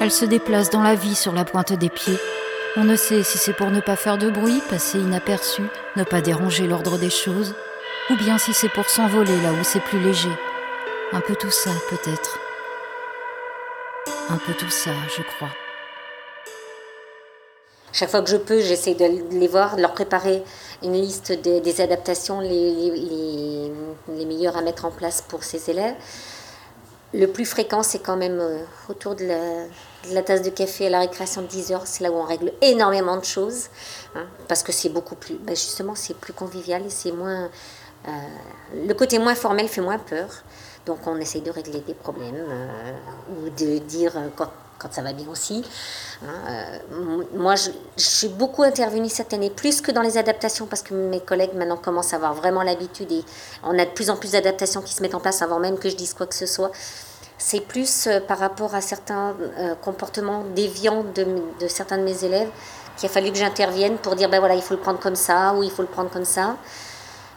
Elle 0.00 0.10
se 0.10 0.24
déplace 0.24 0.70
dans 0.70 0.82
la 0.82 0.96
vie 0.96 1.14
sur 1.14 1.32
la 1.32 1.44
pointe 1.44 1.72
des 1.72 1.88
pieds. 1.88 2.18
On 2.76 2.82
ne 2.82 2.96
sait 2.96 3.22
si 3.22 3.38
c'est 3.38 3.52
pour 3.52 3.70
ne 3.70 3.80
pas 3.80 3.94
faire 3.94 4.18
de 4.18 4.28
bruit, 4.28 4.60
passer 4.68 4.98
inaperçu, 4.98 5.62
ne 5.94 6.02
pas 6.02 6.20
déranger 6.20 6.66
l'ordre 6.66 6.98
des 6.98 7.10
choses, 7.10 7.54
ou 8.10 8.16
bien 8.16 8.36
si 8.36 8.52
c'est 8.52 8.68
pour 8.68 8.88
s'envoler 8.88 9.40
là 9.42 9.52
où 9.52 9.62
c'est 9.62 9.80
plus 9.80 10.00
léger. 10.00 10.32
Un 11.12 11.20
peu 11.20 11.36
tout 11.36 11.52
ça, 11.52 11.70
peut-être. 11.90 12.38
Un 14.30 14.38
peu 14.38 14.52
tout 14.52 14.70
ça, 14.70 14.90
je 15.16 15.22
crois. 15.22 15.50
Chaque 17.96 18.10
fois 18.10 18.20
que 18.20 18.28
je 18.28 18.36
peux, 18.36 18.60
j'essaie 18.60 18.92
de 18.92 19.06
les 19.30 19.48
voir, 19.48 19.76
de 19.76 19.80
leur 19.80 19.94
préparer 19.94 20.44
une 20.82 20.92
liste 20.92 21.32
des 21.32 21.80
adaptations 21.80 22.40
les, 22.40 22.90
les, 22.90 24.26
meilleures 24.26 24.58
à 24.58 24.60
mettre 24.60 24.84
en 24.84 24.90
place 24.90 25.22
pour 25.26 25.42
ces 25.42 25.70
élèves. 25.70 25.94
Le 27.14 27.26
plus 27.26 27.46
fréquent, 27.46 27.82
c'est 27.82 28.00
quand 28.00 28.18
même 28.18 28.38
euh, 28.38 28.58
autour 28.90 29.14
de 29.14 29.24
la, 30.12 30.22
tasse 30.22 30.42
de 30.42 30.50
café 30.50 30.88
à 30.88 30.90
la 30.90 30.98
récréation 31.00 31.40
de 31.40 31.46
10 31.46 31.72
heures. 31.72 31.86
C'est 31.86 32.04
là 32.04 32.10
où 32.10 32.16
on 32.16 32.24
règle 32.24 32.52
énormément 32.60 33.16
de 33.16 33.24
choses. 33.24 33.68
Hein, 34.14 34.26
parce 34.46 34.62
que 34.62 34.72
c'est 34.72 34.90
beaucoup 34.90 35.14
plus. 35.14 35.36
Ben 35.36 35.56
justement, 35.56 35.94
c'est 35.94 36.18
plus 36.18 36.34
convivial 36.34 36.84
et 36.84 36.90
c'est 36.90 37.12
moins. 37.12 37.48
Euh, 38.08 38.10
le 38.86 38.92
côté 38.92 39.18
moins 39.18 39.34
formel 39.34 39.68
fait 39.68 39.80
moins 39.80 39.98
peur. 39.98 40.28
Donc 40.84 40.98
on 41.06 41.16
essaie 41.16 41.40
de 41.40 41.50
régler 41.50 41.80
des 41.80 41.94
problèmes 41.94 42.44
euh, 42.46 42.92
ou 43.30 43.48
de 43.48 43.78
dire 43.78 44.12
quand 44.36 44.50
quand 44.78 44.92
ça 44.92 45.02
va 45.02 45.12
bien 45.12 45.28
aussi. 45.28 45.64
Hein, 46.22 46.78
euh, 46.92 47.22
moi, 47.34 47.54
je, 47.56 48.26
beaucoup 48.28 48.62
intervenue 48.62 49.08
cette 49.08 49.32
année, 49.32 49.50
plus 49.50 49.80
que 49.80 49.90
dans 49.90 50.02
les 50.02 50.18
adaptations, 50.18 50.66
parce 50.66 50.82
que 50.82 50.94
mes 50.94 51.20
collègues 51.20 51.54
maintenant 51.54 51.76
commencent 51.76 52.12
à 52.12 52.16
avoir 52.16 52.34
vraiment 52.34 52.62
l'habitude 52.62 53.10
et 53.12 53.24
on 53.62 53.78
a 53.78 53.84
de 53.84 53.90
plus 53.90 54.10
en 54.10 54.16
plus 54.16 54.32
d'adaptations 54.32 54.82
qui 54.82 54.94
se 54.94 55.02
mettent 55.02 55.14
en 55.14 55.20
place 55.20 55.42
avant 55.42 55.58
même 55.58 55.78
que 55.78 55.88
je 55.88 55.96
dise 55.96 56.14
quoi 56.14 56.26
que 56.26 56.34
ce 56.34 56.46
soit. 56.46 56.70
C'est 57.38 57.60
plus 57.60 58.06
euh, 58.06 58.20
par 58.20 58.38
rapport 58.38 58.74
à 58.74 58.80
certains 58.80 59.34
euh, 59.58 59.74
comportements 59.74 60.44
déviants 60.54 61.04
de, 61.14 61.26
de, 61.60 61.68
certains 61.68 61.98
de 61.98 62.02
mes 62.02 62.24
élèves 62.24 62.48
qu'il 62.96 63.08
a 63.08 63.12
fallu 63.12 63.30
que 63.30 63.36
j'intervienne 63.36 63.98
pour 63.98 64.16
dire 64.16 64.30
ben 64.30 64.38
voilà, 64.38 64.54
il 64.54 64.62
faut 64.62 64.74
le 64.74 64.80
prendre 64.80 64.98
comme 64.98 65.16
ça 65.16 65.52
ou 65.54 65.62
il 65.62 65.70
faut 65.70 65.82
le 65.82 65.88
prendre 65.88 66.10
comme 66.10 66.24
ça. 66.24 66.56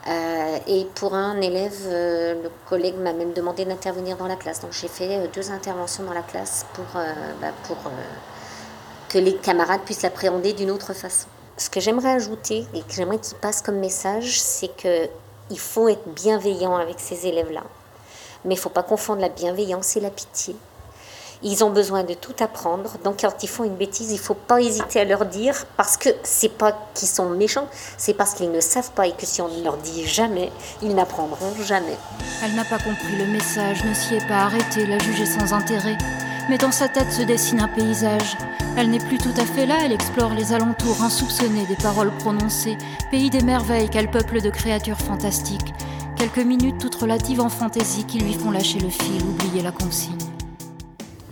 Euh, 0.09 0.57
et 0.65 0.85
pour 0.95 1.13
un 1.13 1.39
élève, 1.39 1.77
euh, 1.85 2.41
le 2.41 2.49
collègue 2.67 2.95
m'a 2.95 3.13
même 3.13 3.33
demandé 3.33 3.63
d'intervenir 3.63 4.17
dans 4.17 4.25
la 4.25 4.35
classe. 4.35 4.59
Donc 4.61 4.71
j'ai 4.71 4.87
fait 4.87 5.17
euh, 5.17 5.27
deux 5.33 5.51
interventions 5.51 6.03
dans 6.03 6.13
la 6.13 6.23
classe 6.23 6.65
pour, 6.73 6.85
bah, 7.41 7.51
pour 7.65 7.77
que 9.09 9.19
les 9.19 9.35
camarades 9.35 9.81
puissent 9.81 10.01
l'appréhender 10.01 10.53
d'une 10.53 10.71
autre 10.71 10.93
façon. 10.93 11.27
Ce 11.57 11.69
que 11.69 11.79
j'aimerais 11.79 12.11
ajouter 12.11 12.65
et 12.73 12.81
que 12.81 12.93
j'aimerais 12.93 13.19
qu'il 13.19 13.37
passe 13.37 13.61
comme 13.61 13.77
message, 13.77 14.41
c'est 14.41 14.75
qu'il 14.75 15.59
faut 15.59 15.89
être 15.89 16.07
bienveillant 16.07 16.75
avec 16.75 16.99
ces 16.99 17.27
élèves-là. 17.27 17.63
Mais 18.45 18.55
il 18.55 18.57
ne 18.57 18.61
faut 18.61 18.69
pas 18.69 18.83
confondre 18.83 19.21
la 19.21 19.29
bienveillance 19.29 19.97
et 19.97 19.99
la 19.99 20.09
pitié. 20.09 20.55
Ils 21.41 21.63
ont 21.63 21.69
besoin 21.69 22.03
de 22.03 22.13
tout 22.13 22.35
apprendre. 22.41 22.97
Donc 23.03 23.21
quand 23.21 23.43
ils 23.43 23.47
font 23.47 23.63
une 23.63 23.75
bêtise, 23.75 24.11
il 24.11 24.15
ne 24.15 24.19
faut 24.19 24.33
pas 24.33 24.61
hésiter 24.61 24.99
à 24.99 25.05
leur 25.05 25.25
dire 25.25 25.65
parce 25.77 25.95
que 25.95 26.09
c'est 26.23 26.49
pas 26.57 26.73
qu'ils 26.93 27.07
sont 27.07 27.29
méchants, 27.29 27.67
c'est 27.97 28.13
parce 28.13 28.33
qu'ils 28.33 28.51
ne 28.51 28.59
savent 28.59 28.91
pas 28.91 29.07
et 29.07 29.13
que 29.13 29.25
si 29.25 29.41
on 29.41 29.47
ne 29.47 29.63
leur 29.63 29.77
dit 29.77 30.05
jamais, 30.05 30.51
ils 30.81 30.93
n'apprendront 30.93 31.53
jamais. 31.63 31.97
Elle 32.43 32.55
n'a 32.55 32.65
pas 32.65 32.77
compris 32.77 33.15
le 33.17 33.25
message, 33.27 33.85
ne 33.85 33.93
s'y 33.93 34.15
est 34.15 34.27
pas 34.27 34.43
arrêtée, 34.43 34.85
l'a 34.85 34.99
jugé 34.99 35.25
sans 35.25 35.53
intérêt. 35.53 35.97
Mais 36.49 36.57
dans 36.57 36.71
sa 36.71 36.89
tête 36.89 37.11
se 37.11 37.21
dessine 37.21 37.61
un 37.61 37.67
paysage. 37.69 38.35
Elle 38.75 38.89
n'est 38.89 38.99
plus 38.99 39.17
tout 39.17 39.33
à 39.37 39.45
fait 39.45 39.65
là, 39.65 39.75
elle 39.83 39.93
explore 39.93 40.33
les 40.33 40.51
alentours 40.51 41.01
insoupçonnés 41.03 41.65
des 41.67 41.75
paroles 41.75 42.11
prononcées, 42.19 42.77
pays 43.11 43.29
des 43.29 43.41
merveilles 43.41 43.89
qu'elle 43.89 44.11
peuple 44.11 44.41
de 44.41 44.49
créatures 44.49 44.99
fantastiques. 44.99 45.73
Quelques 46.17 46.37
minutes 46.45 46.79
toutes 46.81 46.95
relatives 46.95 47.39
en 47.39 47.49
fantaisie 47.49 48.03
qui 48.03 48.19
lui 48.19 48.33
font 48.33 48.51
lâcher 48.51 48.79
le 48.79 48.89
fil, 48.89 49.23
oublier 49.23 49.61
la 49.61 49.71
consigne. 49.71 50.17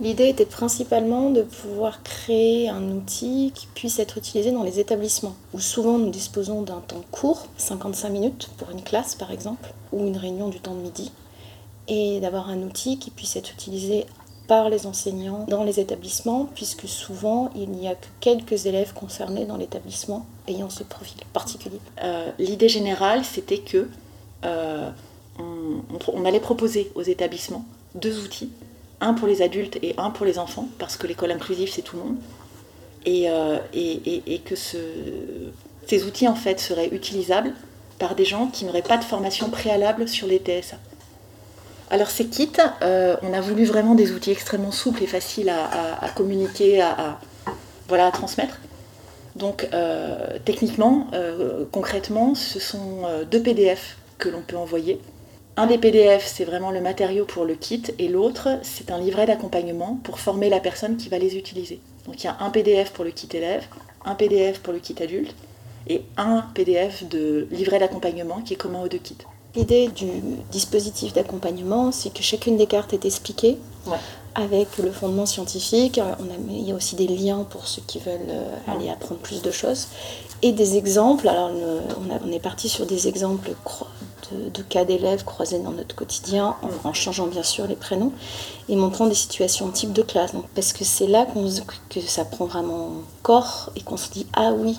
L'idée 0.00 0.28
était 0.28 0.46
principalement 0.46 1.30
de 1.30 1.42
pouvoir 1.42 2.04
créer 2.04 2.68
un 2.68 2.92
outil 2.92 3.50
qui 3.52 3.66
puisse 3.66 3.98
être 3.98 4.16
utilisé 4.16 4.52
dans 4.52 4.62
les 4.62 4.78
établissements, 4.78 5.34
où 5.52 5.58
souvent 5.58 5.98
nous 5.98 6.10
disposons 6.10 6.62
d'un 6.62 6.80
temps 6.80 7.02
court, 7.10 7.46
55 7.56 8.08
minutes 8.10 8.50
pour 8.58 8.70
une 8.70 8.82
classe 8.82 9.16
par 9.16 9.32
exemple, 9.32 9.72
ou 9.92 10.06
une 10.06 10.16
réunion 10.16 10.48
du 10.48 10.60
temps 10.60 10.74
de 10.74 10.80
midi, 10.80 11.10
et 11.88 12.20
d'avoir 12.20 12.48
un 12.48 12.62
outil 12.62 12.98
qui 12.98 13.10
puisse 13.10 13.34
être 13.34 13.50
utilisé 13.50 14.06
par 14.46 14.70
les 14.70 14.86
enseignants 14.86 15.44
dans 15.48 15.64
les 15.64 15.80
établissements, 15.80 16.48
puisque 16.54 16.86
souvent 16.86 17.50
il 17.56 17.68
n'y 17.70 17.88
a 17.88 17.96
que 17.96 18.06
quelques 18.20 18.66
élèves 18.66 18.94
concernés 18.94 19.46
dans 19.46 19.56
l'établissement 19.56 20.26
ayant 20.46 20.70
ce 20.70 20.84
profil 20.84 21.18
particulier. 21.32 21.80
Euh, 22.04 22.30
l'idée 22.38 22.68
générale, 22.68 23.24
c'était 23.24 23.58
que 23.58 23.88
euh, 24.44 24.90
on 25.38 26.24
allait 26.24 26.40
proposer 26.40 26.92
aux 26.94 27.02
établissements 27.02 27.64
deux 27.96 28.24
outils 28.24 28.50
un 29.00 29.14
pour 29.14 29.28
les 29.28 29.42
adultes 29.42 29.78
et 29.82 29.94
un 29.98 30.10
pour 30.10 30.26
les 30.26 30.38
enfants, 30.38 30.68
parce 30.78 30.96
que 30.96 31.06
l'école 31.06 31.30
inclusive, 31.30 31.70
c'est 31.72 31.82
tout 31.82 31.96
le 31.96 32.02
monde. 32.02 32.16
Et, 33.06 33.30
euh, 33.30 33.58
que 34.44 34.56
ce, 34.56 34.76
ces 35.86 36.04
outils, 36.04 36.28
en 36.28 36.34
fait, 36.34 36.60
seraient 36.60 36.88
utilisables 36.88 37.54
par 37.98 38.14
des 38.14 38.24
gens 38.24 38.46
qui 38.46 38.64
n'auraient 38.64 38.82
pas 38.82 38.96
de 38.96 39.04
formation 39.04 39.50
préalable 39.50 40.08
sur 40.08 40.26
les 40.26 40.38
TSA. 40.38 40.76
Alors 41.90 42.10
ces 42.10 42.26
kits, 42.26 42.50
euh, 42.82 43.16
on 43.22 43.32
a 43.32 43.40
voulu 43.40 43.64
vraiment 43.64 43.94
des 43.94 44.12
outils 44.12 44.30
extrêmement 44.30 44.72
souples 44.72 45.02
et 45.02 45.06
faciles 45.06 45.48
à, 45.48 46.08
communiquer, 46.14 46.82
à 46.82 47.18
transmettre. 48.12 48.58
Donc 49.36 49.66
euh, 49.72 50.38
techniquement, 50.44 51.06
concrètement, 51.72 52.34
ce 52.34 52.60
sont 52.60 53.04
deux 53.30 53.42
PDF 53.42 53.96
que 54.18 54.28
l'on 54.28 54.42
peut 54.42 54.56
envoyer. 54.56 55.00
Un 55.58 55.66
des 55.66 55.76
PDF, 55.76 56.24
c'est 56.24 56.44
vraiment 56.44 56.70
le 56.70 56.80
matériau 56.80 57.24
pour 57.24 57.44
le 57.44 57.56
kit, 57.56 57.82
et 57.98 58.06
l'autre, 58.06 58.60
c'est 58.62 58.92
un 58.92 59.00
livret 59.00 59.26
d'accompagnement 59.26 59.98
pour 60.04 60.20
former 60.20 60.48
la 60.48 60.60
personne 60.60 60.96
qui 60.96 61.08
va 61.08 61.18
les 61.18 61.36
utiliser. 61.36 61.80
Donc 62.06 62.22
il 62.22 62.26
y 62.26 62.28
a 62.28 62.36
un 62.38 62.50
PDF 62.50 62.92
pour 62.92 63.04
le 63.04 63.10
kit 63.10 63.28
élève, 63.32 63.64
un 64.04 64.14
PDF 64.14 64.60
pour 64.60 64.72
le 64.72 64.78
kit 64.78 64.94
adulte, 65.02 65.34
et 65.88 66.02
un 66.16 66.44
PDF 66.54 67.08
de 67.08 67.48
livret 67.50 67.80
d'accompagnement 67.80 68.40
qui 68.40 68.54
est 68.54 68.56
commun 68.56 68.82
aux 68.84 68.88
deux 68.88 68.98
kits. 68.98 69.16
L'idée 69.56 69.88
du 69.88 70.06
dispositif 70.52 71.12
d'accompagnement, 71.12 71.90
c'est 71.90 72.14
que 72.14 72.22
chacune 72.22 72.56
des 72.56 72.66
cartes 72.66 72.92
est 72.92 73.04
expliquée 73.04 73.58
avec 74.36 74.78
le 74.78 74.92
fondement 74.92 75.26
scientifique. 75.26 75.98
On 76.20 76.24
a, 76.30 76.36
il 76.50 76.68
y 76.68 76.70
a 76.70 76.74
aussi 76.76 76.94
des 76.94 77.08
liens 77.08 77.44
pour 77.50 77.66
ceux 77.66 77.82
qui 77.84 77.98
veulent 77.98 78.30
euh, 78.30 78.54
aller 78.68 78.90
apprendre 78.90 79.20
plus 79.20 79.42
de 79.42 79.50
choses 79.50 79.88
et 80.42 80.52
des 80.52 80.76
exemples. 80.76 81.28
Alors, 81.28 81.50
on, 82.24 82.30
est 82.30 82.38
parti 82.38 82.68
sur 82.68 82.86
des 82.86 83.08
exemples 83.08 83.50
de, 84.32 84.62
cas 84.62 84.84
d'élèves 84.84 85.24
croisés 85.24 85.58
dans 85.58 85.70
notre 85.70 85.94
quotidien, 85.94 86.56
en, 86.84 86.92
changeant 86.92 87.26
bien 87.26 87.42
sûr 87.42 87.66
les 87.66 87.76
prénoms 87.76 88.12
et 88.68 88.76
montrant 88.76 89.06
des 89.06 89.14
situations 89.14 89.68
type 89.70 89.92
de 89.92 90.02
classe. 90.02 90.32
Parce 90.54 90.72
que 90.72 90.84
c'est 90.84 91.06
là 91.06 91.26
que 91.90 92.00
ça 92.00 92.24
prend 92.24 92.46
vraiment 92.46 92.90
corps 93.22 93.70
et 93.76 93.80
qu'on 93.80 93.96
se 93.96 94.10
dit 94.10 94.26
Ah 94.34 94.52
oui, 94.52 94.78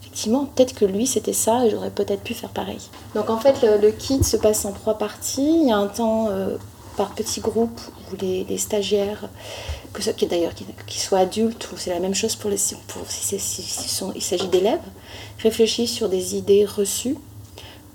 effectivement, 0.00 0.46
peut-être 0.46 0.74
que 0.74 0.84
lui 0.84 1.06
c'était 1.06 1.32
ça 1.32 1.66
et 1.66 1.70
j'aurais 1.70 1.90
peut-être 1.90 2.22
pu 2.22 2.34
faire 2.34 2.50
pareil. 2.50 2.80
Donc 3.14 3.30
en 3.30 3.38
fait, 3.38 3.62
le, 3.62 3.90
kit 3.90 4.22
se 4.24 4.36
passe 4.36 4.64
en 4.64 4.72
trois 4.72 4.98
parties. 4.98 5.60
Il 5.62 5.68
y 5.68 5.72
a 5.72 5.76
un 5.76 5.88
temps 5.88 6.28
euh, 6.30 6.56
par 6.96 7.14
petits 7.14 7.40
groupes 7.40 7.80
où 8.10 8.16
les, 8.20 8.58
stagiaires 8.58 9.28
que 9.92 10.02
ce, 10.02 10.10
qui 10.10 10.26
d'ailleurs 10.26 10.52
qu'ils 10.86 11.00
soient 11.00 11.20
adultes 11.20 11.70
ou 11.72 11.76
c'est 11.76 11.90
la 11.90 12.00
même 12.00 12.14
chose 12.14 12.34
pour 12.36 12.50
les 12.50 12.58
pour 12.88 13.02
si, 13.08 13.38
sont, 13.38 14.12
il 14.14 14.22
s'agit 14.22 14.48
d'élèves 14.48 14.80
réfléchissent 15.42 15.92
sur 15.92 16.08
des 16.08 16.36
idées 16.36 16.64
reçues 16.64 17.16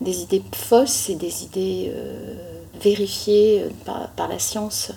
des 0.01 0.23
idées 0.23 0.43
fausses 0.53 1.09
et 1.09 1.15
des 1.15 1.43
idées 1.43 1.91
euh, 1.93 2.33
vérifiées 2.81 3.63
euh, 3.63 4.05
par, 4.15 4.27
la 4.27 4.39
science 4.39 4.91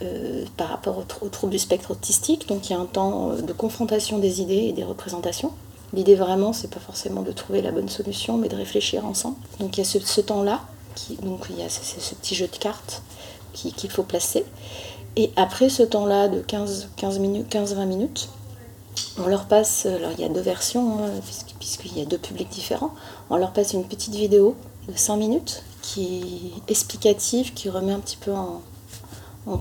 euh, 0.00 0.44
par 0.56 0.68
rapport 0.68 0.98
au, 0.98 1.28
trouble 1.28 1.52
du 1.52 1.58
spectre 1.58 1.90
autistique. 1.90 2.48
Donc 2.48 2.70
il 2.70 2.72
y 2.72 2.76
a 2.76 2.78
un 2.78 2.86
temps 2.86 3.34
de 3.34 3.52
confrontation 3.52 4.18
des 4.18 4.40
idées 4.40 4.68
et 4.68 4.72
des 4.72 4.84
représentations. 4.84 5.52
L'idée 5.92 6.14
vraiment, 6.14 6.52
c'est 6.52 6.70
pas 6.70 6.80
forcément 6.80 7.22
de 7.22 7.32
trouver 7.32 7.60
la 7.60 7.70
bonne 7.70 7.88
solution, 7.88 8.38
mais 8.38 8.48
de 8.48 8.56
réfléchir 8.56 9.04
ensemble. 9.04 9.36
Donc 9.60 9.76
il 9.76 9.80
y 9.80 9.82
a 9.82 9.84
ce, 9.84 10.20
temps-là, 10.22 10.60
donc 11.22 11.46
il 11.50 11.58
y 11.58 11.62
a 11.62 11.68
ce, 11.68 12.14
petit 12.14 12.34
jeu 12.34 12.46
de 12.46 12.56
cartes 12.56 13.02
qu'il 13.52 13.90
faut 13.90 14.02
placer. 14.02 14.46
Et 15.16 15.30
après 15.36 15.68
ce 15.68 15.82
temps-là 15.82 16.28
de 16.28 16.40
15, 16.40 16.88
15 16.96 17.18
minutes, 17.18 17.54
15-20 17.54 17.84
minutes, 17.84 18.30
on 19.18 19.26
leur 19.26 19.46
passe, 19.46 19.86
alors 19.86 20.10
il 20.16 20.20
y 20.20 20.24
a 20.24 20.28
deux 20.28 20.40
versions, 20.40 21.04
hein, 21.04 21.10
puisqu'il 21.58 21.98
y 21.98 22.02
a 22.02 22.04
deux 22.04 22.18
publics 22.18 22.48
différents, 22.48 22.94
on 23.30 23.36
leur 23.36 23.52
passe 23.52 23.72
une 23.72 23.84
petite 23.84 24.14
vidéo 24.14 24.56
de 24.88 24.96
5 24.96 25.16
minutes 25.16 25.62
qui 25.80 26.52
est 26.66 26.70
explicative, 26.70 27.52
qui 27.54 27.68
remet 27.68 27.92
un 27.92 28.00
petit 28.00 28.16
peu 28.16 28.32
en, 28.32 28.60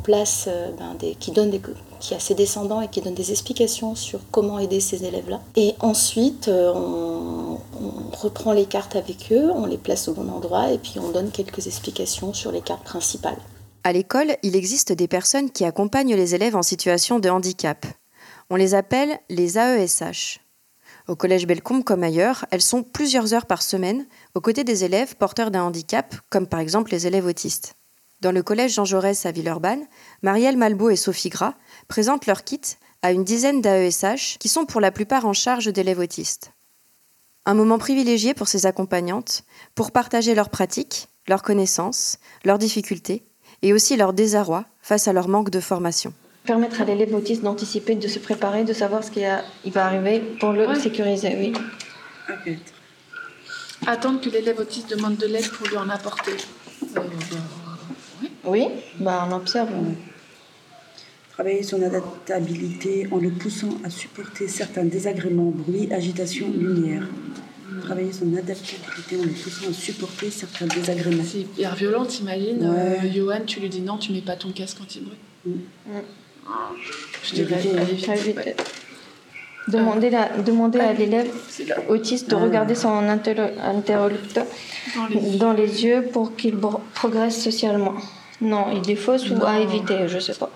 place, 0.03 0.45
euh, 0.47 0.69
ben, 0.77 0.95
des, 0.99 1.15
qui, 1.15 2.13
a 2.13 2.19
ses 2.19 2.35
descendants 2.35 2.81
et 2.81 2.87
qui 2.87 3.01
donne 3.01 3.15
des 3.15 3.31
explications 3.31 3.95
sur 3.95 4.19
comment 4.29 4.59
aider 4.59 4.79
ces 4.79 5.03
élèves-là. 5.05 5.41
Et 5.55 5.73
ensuite, 5.79 6.47
euh, 6.47 6.71
on, 6.73 7.57
on, 7.81 8.15
reprend 8.15 8.53
les 8.53 8.65
cartes 8.65 8.95
avec 8.95 9.31
eux, 9.31 9.49
on 9.51 9.65
les 9.65 9.77
place 9.77 10.07
au 10.07 10.13
bon 10.13 10.29
endroit 10.29 10.71
et 10.71 10.77
puis 10.77 10.99
on 10.99 11.09
donne 11.09 11.31
quelques 11.31 11.65
explications 11.65 12.33
sur 12.33 12.51
les 12.51 12.61
cartes 12.61 12.83
principales. 12.83 13.37
À 13.83 13.93
l'école, 13.93 14.35
il 14.43 14.55
existe 14.55 14.91
des 14.91 15.07
personnes 15.07 15.49
qui 15.49 15.65
accompagnent 15.65 16.15
les 16.15 16.35
élèves 16.35 16.55
en 16.55 16.61
situation 16.61 17.17
de 17.17 17.29
handicap. 17.29 17.87
On 18.53 18.57
les 18.57 18.75
appelle 18.75 19.17
les 19.29 19.57
AESH. 19.57 20.41
Au 21.07 21.15
collège 21.15 21.47
Bellecombe 21.47 21.85
comme 21.85 22.03
ailleurs, 22.03 22.45
elles 22.51 22.61
sont 22.61 22.83
plusieurs 22.83 23.33
heures 23.33 23.45
par 23.45 23.61
semaine 23.61 24.05
aux 24.35 24.41
côtés 24.41 24.65
des 24.65 24.83
élèves 24.83 25.15
porteurs 25.15 25.51
d'un 25.51 25.63
handicap, 25.63 26.13
comme 26.29 26.47
par 26.47 26.59
exemple 26.59 26.91
les 26.91 27.07
élèves 27.07 27.25
autistes. 27.25 27.75
Dans 28.19 28.33
le 28.33 28.43
collège 28.43 28.73
Jean 28.73 28.83
Jaurès 28.83 29.25
à 29.25 29.31
Villeurbanne, 29.31 29.87
Marielle 30.21 30.57
Malbeau 30.57 30.89
et 30.89 30.97
Sophie 30.97 31.29
Gras 31.29 31.53
présentent 31.87 32.25
leur 32.25 32.43
kit 32.43 32.59
à 33.01 33.13
une 33.13 33.23
dizaine 33.23 33.61
d'AESH 33.61 34.37
qui 34.37 34.49
sont 34.49 34.65
pour 34.65 34.81
la 34.81 34.91
plupart 34.91 35.25
en 35.25 35.31
charge 35.31 35.71
d'élèves 35.71 35.99
autistes. 35.99 36.51
Un 37.45 37.53
moment 37.53 37.77
privilégié 37.77 38.33
pour 38.33 38.49
ces 38.49 38.65
accompagnantes, 38.65 39.45
pour 39.75 39.91
partager 39.91 40.35
leurs 40.35 40.49
pratiques, 40.49 41.07
leurs 41.29 41.41
connaissances, 41.41 42.19
leurs 42.43 42.59
difficultés 42.59 43.23
et 43.61 43.71
aussi 43.71 43.95
leur 43.95 44.11
désarroi 44.11 44.65
face 44.81 45.07
à 45.07 45.13
leur 45.13 45.29
manque 45.29 45.51
de 45.51 45.61
formation. 45.61 46.13
Permettre 46.45 46.81
à 46.81 46.85
l'élève 46.85 47.13
autiste 47.13 47.43
d'anticiper, 47.43 47.95
de 47.95 48.07
se 48.07 48.17
préparer, 48.17 48.63
de 48.63 48.73
savoir 48.73 49.03
ce 49.03 49.11
qui 49.11 49.21
il 49.63 49.71
va 49.71 49.85
arriver 49.85 50.21
pour 50.39 50.53
le 50.53 50.73
sécuriser, 50.75 51.35
oui. 51.37 51.53
Attendre 53.85 54.21
que 54.21 54.29
l'élève 54.29 54.59
autiste 54.59 54.89
demande 54.89 55.17
de 55.17 55.27
l'aide 55.27 55.49
pour 55.49 55.67
lui 55.67 55.77
en 55.77 55.89
apporter. 55.89 56.33
Euh, 56.97 57.01
oui. 58.45 58.67
bah 58.99 59.27
on 59.29 59.35
observe. 59.35 59.69
Travailler 61.31 61.63
son 61.63 61.81
adaptabilité 61.81 63.07
en 63.11 63.17
le 63.17 63.31
poussant 63.31 63.77
à 63.83 63.89
supporter 63.89 64.47
certains 64.47 64.83
désagréments, 64.83 65.51
bruit, 65.51 65.91
agitation, 65.91 66.47
lumière. 66.51 67.07
Travailler 67.83 68.13
son 68.13 68.35
adaptabilité 68.35 69.17
en 69.17 69.23
le 69.23 69.29
poussant 69.29 69.69
à 69.69 69.73
supporter 69.73 70.29
certains 70.29 70.67
désagréments. 70.67 71.23
C'est 71.25 71.39
hyper 71.39 71.75
violent, 71.75 72.05
t'imagines 72.05 72.63
euh, 72.63 73.11
Johan, 73.11 73.41
tu 73.45 73.59
lui 73.59 73.69
dis 73.69 73.81
non, 73.81 73.97
tu 73.97 74.11
mets 74.11 74.21
pas 74.21 74.35
ton 74.35 74.51
casque 74.51 74.77
quand 74.79 74.95
il 74.95 75.03
brûle. 75.05 75.57
Je 77.23 77.33
dirais 77.35 78.55
Demander, 79.67 80.09
la, 80.09 80.29
demander 80.39 80.79
à 80.79 80.91
l'élève 80.91 81.29
autiste 81.87 82.29
de 82.29 82.35
regarder 82.35 82.73
son 82.73 83.07
interlocuteur 83.07 84.45
dans 85.35 85.53
les, 85.53 85.83
yeux. 85.83 86.07
pour 86.11 86.35
qu'il 86.35 86.57
progresse 86.95 87.41
socialement. 87.41 87.93
Non, 88.41 88.65
il 88.73 88.81
défausse 88.81 89.29
ou 89.29 89.45
à 89.45 89.59
éviter, 89.59 90.07
je 90.07 90.15
ne 90.15 90.19
sais 90.19 90.33
pas. 90.33 90.49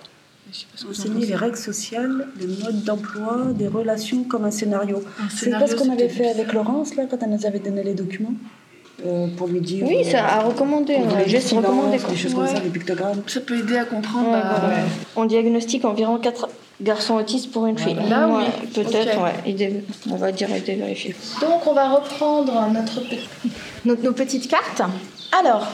Enseigner 0.89 1.27
les 1.27 1.35
règles 1.35 1.57
sociales, 1.57 2.27
les 2.39 2.47
modes 2.47 2.83
d'emploi, 2.83 3.47
des 3.51 3.67
relations 3.67 4.23
comme 4.23 4.45
un 4.45 4.51
scénario. 4.51 5.03
C'est 5.29 5.51
pas 5.51 5.67
ce 5.67 5.75
qu'on 5.75 5.91
avait 5.91 6.09
fait 6.09 6.29
avec 6.29 6.51
Laurence 6.53 6.95
là, 6.95 7.03
quand 7.09 7.17
elle 7.21 7.29
nous 7.29 7.45
avait 7.45 7.59
donné 7.59 7.83
les 7.83 7.93
documents 7.93 8.33
euh, 9.05 9.27
pour 9.35 9.47
lui 9.47 9.61
dire. 9.61 9.85
Oui, 9.87 10.03
ça 10.05 10.25
a 10.25 10.39
recommandé, 10.41 10.97
on 10.97 11.27
juste 11.27 11.51
recommandé. 11.51 11.97
Des 11.97 12.15
choses 12.15 12.33
comme 12.33 12.47
ça, 12.47 12.59
des 12.59 12.69
pictogrammes. 12.69 13.21
Ça 13.27 13.41
peut 13.41 13.57
aider 13.57 13.77
à 13.77 13.85
comprendre. 13.85 14.31
Bah, 14.31 14.61
on 15.15 15.25
diagnostique 15.25 15.85
environ 15.85 16.17
4 16.17 16.47
garçons 16.81 17.15
autistes 17.15 17.51
pour 17.51 17.65
une 17.65 17.77
fille. 17.77 17.97
Là, 18.09 18.29
oui. 18.29 18.43
Peut-être, 18.73 19.21
ouais. 19.21 19.83
on 20.09 20.15
va 20.15 20.31
dire 20.31 20.53
aider 20.53 20.75
vérifier. 20.75 21.15
Donc, 21.41 21.65
on 21.67 21.73
va 21.73 21.89
reprendre 21.89 22.67
notre, 22.71 23.01
notre, 23.85 24.03
nos 24.03 24.13
petites 24.13 24.47
cartes. 24.47 24.81
Alors, 25.39 25.67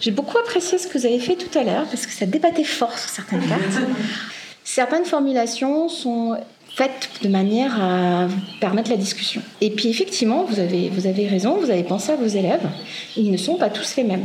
j'ai 0.00 0.10
beaucoup 0.10 0.38
apprécié 0.38 0.78
ce 0.78 0.86
que 0.86 0.98
vous 0.98 1.06
avez 1.06 1.20
fait 1.20 1.36
tout 1.36 1.58
à 1.58 1.62
l'heure 1.62 1.84
parce 1.84 2.06
que 2.06 2.12
ça 2.12 2.26
débattait 2.26 2.64
fort 2.64 2.96
sur 2.98 3.10
certaines 3.10 3.46
cartes. 3.46 3.60
Certaines 4.66 5.04
formulations 5.04 5.90
sont 5.90 6.38
faites 6.74 7.08
de 7.22 7.28
manière 7.28 7.80
à 7.80 8.26
permettre 8.60 8.90
la 8.90 8.96
discussion. 8.96 9.40
Et 9.60 9.70
puis 9.70 9.88
effectivement, 9.88 10.44
vous 10.44 10.58
avez, 10.58 10.90
vous 10.90 11.06
avez 11.06 11.28
raison, 11.28 11.56
vous 11.58 11.70
avez 11.70 11.84
pensé 11.84 12.12
à 12.12 12.16
vos 12.16 12.26
élèves, 12.26 12.68
ils 13.16 13.30
ne 13.30 13.36
sont 13.36 13.56
pas 13.56 13.70
tous 13.70 13.96
les 13.96 14.04
mêmes. 14.04 14.24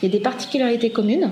Il 0.00 0.06
y 0.06 0.08
a 0.08 0.12
des 0.12 0.22
particularités 0.22 0.90
communes, 0.90 1.30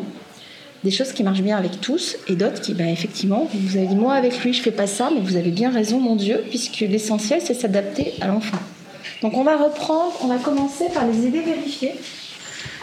des 0.82 0.90
choses 0.90 1.12
qui 1.12 1.22
marchent 1.22 1.42
bien 1.42 1.56
avec 1.56 1.80
tous, 1.80 2.16
et 2.26 2.34
d'autres 2.34 2.60
qui, 2.60 2.74
bah, 2.74 2.88
effectivement, 2.88 3.48
vous 3.52 3.76
avez 3.76 3.86
dit, 3.86 3.96
moi 3.96 4.14
avec 4.14 4.42
lui, 4.42 4.52
je 4.52 4.60
fais 4.62 4.72
pas 4.72 4.88
ça, 4.88 5.10
mais 5.14 5.20
vous 5.20 5.36
avez 5.36 5.50
bien 5.50 5.70
raison, 5.70 6.00
mon 6.00 6.16
Dieu, 6.16 6.44
puisque 6.48 6.80
l'essentiel, 6.80 7.40
c'est 7.42 7.54
s'adapter 7.54 8.14
à 8.20 8.26
l'enfant. 8.26 8.58
Donc 9.22 9.36
on 9.36 9.44
va 9.44 9.56
reprendre, 9.56 10.12
on 10.22 10.26
va 10.26 10.38
commencer 10.38 10.86
par 10.92 11.06
les 11.06 11.26
idées 11.26 11.40
vérifiées. 11.40 11.94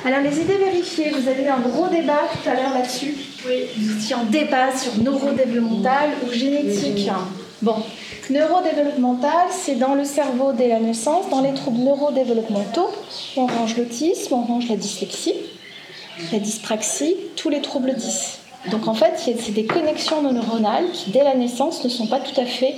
Alors 0.06 0.22
les 0.22 0.40
idées 0.40 0.58
vérifiées, 0.58 1.12
vous 1.12 1.28
avez 1.28 1.44
eu 1.44 1.48
un 1.48 1.60
gros 1.60 1.88
débat 1.88 2.30
tout 2.32 2.50
à 2.50 2.54
l'heure 2.54 2.74
là-dessus. 2.74 3.16
Oui. 3.48 3.64
Vous 3.78 3.98
étiez 3.98 4.16
en 4.16 4.26
débat 4.26 4.76
sur 4.76 5.02
neurodéveloppemental 5.02 6.12
ou 6.26 6.32
génétique. 6.32 7.10
Bon, 7.66 7.78
neurodéveloppemental, 8.30 9.48
c'est 9.50 9.74
dans 9.74 9.96
le 9.96 10.04
cerveau 10.04 10.52
dès 10.54 10.68
la 10.68 10.80
naissance. 10.80 11.32
Dans 11.32 11.42
les 11.42 11.56
troubles 11.56 11.80
neurodéveloppementaux, 11.80 12.92
on 13.38 13.48
range 13.48 13.76
l'autisme, 13.76 14.36
on 14.36 14.44
range 14.44 14.70
la 14.70 14.76
dyslexie, 14.76 15.34
la 16.32 16.38
dyspraxie, 16.38 17.16
tous 17.36 17.50
les 17.50 17.62
troubles 17.62 17.96
10. 17.96 18.38
Donc 18.70 18.88
en 18.88 18.94
fait, 18.94 19.14
c'est 19.18 19.52
des 19.52 19.66
connexions 19.66 20.22
neuronales 20.22 20.92
qui, 20.94 21.10
dès 21.10 21.24
la 21.24 21.34
naissance, 21.34 21.84
ne 21.84 21.90
sont 21.90 22.06
pas 22.06 22.20
tout 22.20 22.40
à 22.40 22.46
fait 22.46 22.76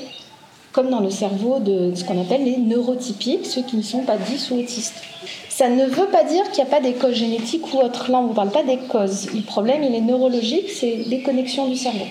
comme 0.72 0.90
dans 0.90 1.02
le 1.02 1.10
cerveau 1.10 1.60
de 1.60 1.94
ce 1.94 2.06
qu'on 2.06 2.22
appelle 2.22 2.46
les 2.46 2.56
neurotypiques, 2.56 3.46
ceux 3.46 3.64
qui 3.64 3.76
ne 3.76 3.82
sont 3.82 4.04
pas 4.04 4.16
dits 4.16 4.48
ou 4.52 4.60
autistes. 4.60 5.04
Ça 5.50 5.68
ne 5.68 5.84
veut 5.84 6.06
pas 6.06 6.24
dire 6.24 6.50
qu'il 6.52 6.64
n'y 6.64 6.70
a 6.70 6.74
pas 6.74 6.80
des 6.80 6.94
causes 6.94 7.16
génétiques 7.16 7.74
ou 7.74 7.80
autres. 7.80 8.10
Là, 8.10 8.20
on 8.20 8.28
ne 8.28 8.34
parle 8.34 8.52
pas 8.52 8.64
des 8.64 8.78
causes. 8.78 9.34
Le 9.34 9.42
problème, 9.42 9.84
il 9.84 9.94
est 9.94 10.02
neurologique, 10.02 10.70
c'est 10.70 11.10
des 11.10 11.24
connexions 11.24 11.68
du 11.68 11.76
cerveau. 11.76 12.06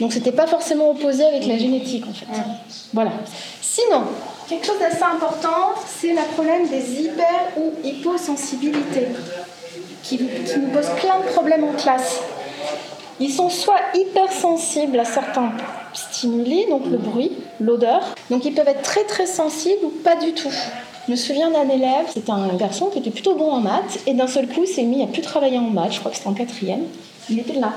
Donc, 0.00 0.12
c'était 0.12 0.32
pas 0.32 0.46
forcément 0.46 0.90
opposé 0.90 1.24
avec 1.24 1.46
la 1.46 1.58
génétique, 1.58 2.04
en 2.08 2.12
fait. 2.12 2.26
Voilà. 2.92 3.10
Sinon, 3.60 4.02
quelque 4.48 4.66
chose 4.66 4.78
d'assez 4.78 5.02
important, 5.02 5.74
c'est 5.86 6.12
le 6.12 6.32
problème 6.34 6.68
des 6.68 7.02
hyper 7.02 7.48
ou 7.56 7.72
hyposensibilités, 7.84 9.08
qui, 10.02 10.18
qui 10.18 10.58
nous 10.58 10.68
pose 10.68 10.88
plein 11.00 11.18
de 11.20 11.32
problèmes 11.32 11.64
en 11.64 11.72
classe. 11.72 12.20
Ils 13.20 13.32
sont 13.32 13.50
soit 13.50 13.80
hypersensibles 13.94 15.00
à 15.00 15.04
certains 15.04 15.52
stimuli, 15.92 16.66
donc 16.68 16.86
le 16.86 16.98
bruit, 16.98 17.32
l'odeur, 17.60 18.14
donc 18.30 18.44
ils 18.44 18.54
peuvent 18.54 18.68
être 18.68 18.82
très 18.82 19.04
très 19.04 19.26
sensibles 19.26 19.84
ou 19.84 19.90
pas 19.90 20.16
du 20.16 20.32
tout. 20.32 20.52
Je 21.06 21.12
me 21.12 21.16
souviens 21.16 21.50
d'un 21.50 21.68
élève, 21.68 22.06
c'était 22.12 22.30
un 22.30 22.54
garçon 22.54 22.86
qui 22.86 22.98
était 22.98 23.10
plutôt 23.10 23.34
bon 23.34 23.50
en 23.50 23.60
maths, 23.60 23.98
et 24.06 24.14
d'un 24.14 24.26
seul 24.26 24.46
coup, 24.46 24.62
il 24.64 24.68
s'est 24.68 24.82
mis 24.82 25.02
à 25.02 25.06
plus 25.06 25.22
travailler 25.22 25.58
en 25.58 25.62
maths, 25.62 25.94
je 25.94 25.98
crois 26.00 26.10
que 26.10 26.16
c'était 26.16 26.28
en 26.28 26.34
quatrième. 26.34 26.84
Il 27.30 27.38
était 27.38 27.58
là, 27.58 27.72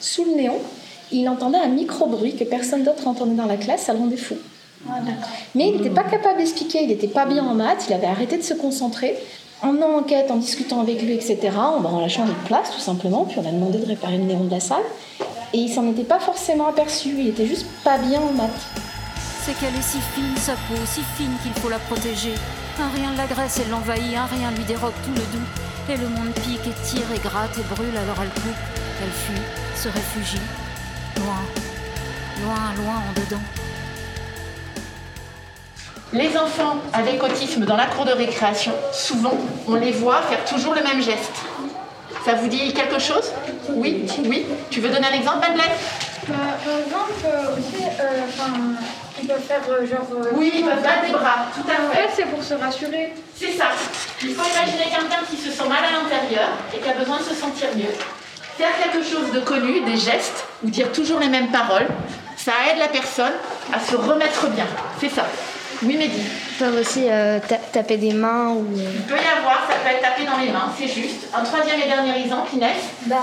sous 0.00 0.24
le 0.24 0.32
néon, 0.32 0.58
il 1.12 1.28
entendait 1.28 1.58
un 1.58 1.68
micro-bruit 1.68 2.34
que 2.34 2.44
personne 2.44 2.82
d'autre 2.82 3.06
entendait 3.06 3.34
dans 3.34 3.46
la 3.46 3.56
classe, 3.56 3.82
ça 3.82 3.92
le 3.92 3.98
rendait 3.98 4.16
fou. 4.16 4.36
Mais 5.54 5.68
il 5.68 5.76
n'était 5.76 5.90
pas 5.90 6.04
capable 6.04 6.38
d'expliquer, 6.38 6.82
il 6.82 6.88
n'était 6.88 7.08
pas 7.08 7.26
bien 7.26 7.44
en 7.44 7.54
maths, 7.54 7.86
il 7.88 7.94
avait 7.94 8.06
arrêté 8.06 8.36
de 8.36 8.42
se 8.42 8.54
concentrer. 8.54 9.16
En 9.62 9.72
menant 9.72 9.98
enquête, 9.98 10.30
en 10.30 10.36
discutant 10.36 10.80
avec 10.80 11.00
lui, 11.02 11.12
etc., 11.12 11.38
en 11.56 12.00
l'a 12.00 12.08
changé 12.08 12.32
de 12.32 12.46
place 12.46 12.72
tout 12.72 12.80
simplement, 12.80 13.24
puis 13.24 13.38
on 13.38 13.48
a 13.48 13.52
demandé 13.52 13.78
de 13.78 13.86
réparer 13.86 14.18
le 14.18 14.24
néon 14.24 14.44
de 14.44 14.50
la 14.50 14.58
salle. 14.58 14.82
Et 15.52 15.58
il 15.58 15.68
s'en 15.68 15.88
était 15.88 16.02
pas 16.02 16.18
forcément 16.18 16.66
aperçu, 16.66 17.10
il 17.18 17.28
était 17.28 17.46
juste 17.46 17.66
pas 17.84 17.98
bien 17.98 18.20
en 18.20 18.32
maths. 18.32 18.50
C'est 19.44 19.56
qu'elle 19.58 19.74
est 19.74 19.82
si 19.82 19.98
fine, 20.14 20.36
sa 20.36 20.52
peau, 20.52 20.80
si 20.86 21.00
fine 21.16 21.32
qu'il 21.42 21.52
faut 21.62 21.68
la 21.68 21.78
protéger. 21.78 22.34
Un 22.80 22.88
rien 22.88 23.12
l'agresse 23.16 23.60
et 23.60 23.70
l'envahit, 23.70 24.16
un 24.16 24.26
rien 24.26 24.50
lui 24.50 24.64
dérobe 24.64 24.94
tout 25.04 25.10
le 25.10 25.16
doux. 25.16 25.92
Et 25.92 25.96
le 25.96 26.08
monde 26.08 26.32
pique 26.34 26.66
et 26.66 26.86
tire 26.88 27.12
et 27.14 27.18
gratte 27.18 27.58
et 27.58 27.74
brûle, 27.74 27.96
alors 27.96 28.22
elle 28.22 28.30
coupe, 28.30 28.62
elle 29.02 29.10
fuit, 29.10 29.42
se 29.76 29.88
réfugie. 29.88 30.61
Loin, 31.22 31.42
loin, 32.42 32.72
loin 32.84 32.94
en 33.08 33.20
dedans. 33.20 33.42
Les 36.12 36.36
enfants 36.36 36.76
avec 36.92 37.22
autisme 37.22 37.64
dans 37.64 37.76
la 37.76 37.86
cour 37.86 38.04
de 38.04 38.12
récréation, 38.12 38.72
souvent, 38.92 39.34
on 39.66 39.74
les 39.76 39.92
voit 39.92 40.20
faire 40.22 40.44
toujours 40.44 40.74
le 40.74 40.82
même 40.82 41.00
geste. 41.02 41.32
Ça 42.24 42.34
vous 42.34 42.48
dit 42.48 42.72
quelque 42.74 42.98
chose? 42.98 43.32
Oui, 43.70 44.04
oui. 44.26 44.46
Tu 44.70 44.80
veux 44.80 44.88
donner 44.90 45.06
un 45.06 45.12
exemple, 45.14 45.38
Madeleine? 45.40 45.72
Par 46.26 46.76
exemple, 46.78 47.58
aussi, 47.58 47.82
ils 49.22 49.26
peuvent 49.28 49.40
faire 49.40 49.60
euh, 49.68 49.86
genre. 49.86 50.06
euh, 50.14 50.30
Oui, 50.34 50.52
ils 50.54 50.64
peuvent 50.64 50.82
battre 50.82 51.06
des 51.06 51.12
bras, 51.12 51.46
tout 51.54 51.68
à 51.68 51.94
fait, 51.94 52.08
c'est 52.14 52.26
pour 52.26 52.42
se 52.42 52.54
rassurer. 52.54 53.12
C'est 53.34 53.52
ça. 53.52 53.66
Il 54.22 54.34
faut 54.34 54.42
imaginer 54.44 54.84
quelqu'un 54.84 55.22
qui 55.28 55.36
se 55.36 55.50
sent 55.50 55.68
mal 55.68 55.84
à 55.84 55.90
l'intérieur 56.02 56.48
et 56.74 56.78
qui 56.78 56.88
a 56.88 56.92
besoin 56.94 57.18
de 57.18 57.22
se 57.24 57.34
sentir 57.34 57.68
mieux. 57.76 57.94
Faire 58.58 58.68
quelque 58.82 59.04
chose 59.04 59.32
de 59.32 59.40
connu, 59.40 59.80
des 59.80 59.96
gestes, 59.96 60.44
ou 60.64 60.68
dire 60.70 60.92
toujours 60.92 61.18
les 61.20 61.28
mêmes 61.28 61.48
paroles, 61.50 61.86
ça 62.36 62.52
aide 62.70 62.78
la 62.78 62.88
personne 62.88 63.32
à 63.72 63.80
se 63.80 63.96
remettre 63.96 64.48
bien. 64.48 64.66
C'est 65.00 65.08
ça. 65.08 65.26
Oui, 65.84 65.96
Mehdi. 65.96 66.20
Ils 66.20 66.58
peuvent 66.58 66.78
aussi 66.80 67.06
euh, 67.10 67.40
ta- 67.48 67.56
taper 67.56 67.96
des 67.96 68.12
mains 68.12 68.50
ou. 68.50 68.64
Il 68.76 69.02
peut 69.02 69.16
y 69.16 69.38
avoir, 69.38 69.66
ça 69.68 69.74
peut 69.82 69.90
être 69.96 70.00
tapé 70.02 70.24
dans 70.24 70.38
les 70.38 70.52
mains, 70.52 70.70
c'est 70.78 70.86
juste. 70.86 71.26
Un 71.34 71.42
troisième 71.42 71.80
et 71.80 71.86
dernier 71.88 72.24
exemple, 72.24 72.54
Inès. 72.54 72.76
Bah, 73.06 73.16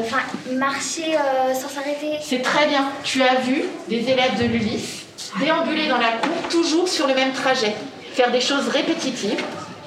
enfin, 0.00 0.18
marcher 0.52 1.16
euh, 1.16 1.52
sans 1.54 1.68
s'arrêter. 1.68 2.18
C'est 2.22 2.42
très 2.42 2.66
bien. 2.66 2.84
Tu 3.02 3.22
as 3.22 3.36
vu 3.40 3.64
des 3.88 4.08
élèves 4.08 4.38
de 4.38 4.44
l'ULIS 4.44 5.04
déambuler 5.40 5.86
dans 5.88 5.98
la 5.98 6.12
cour, 6.22 6.48
toujours 6.50 6.88
sur 6.88 7.06
le 7.06 7.14
même 7.14 7.32
trajet, 7.32 7.74
faire 8.14 8.30
des 8.32 8.40
choses 8.40 8.68
répétitives. 8.68 9.42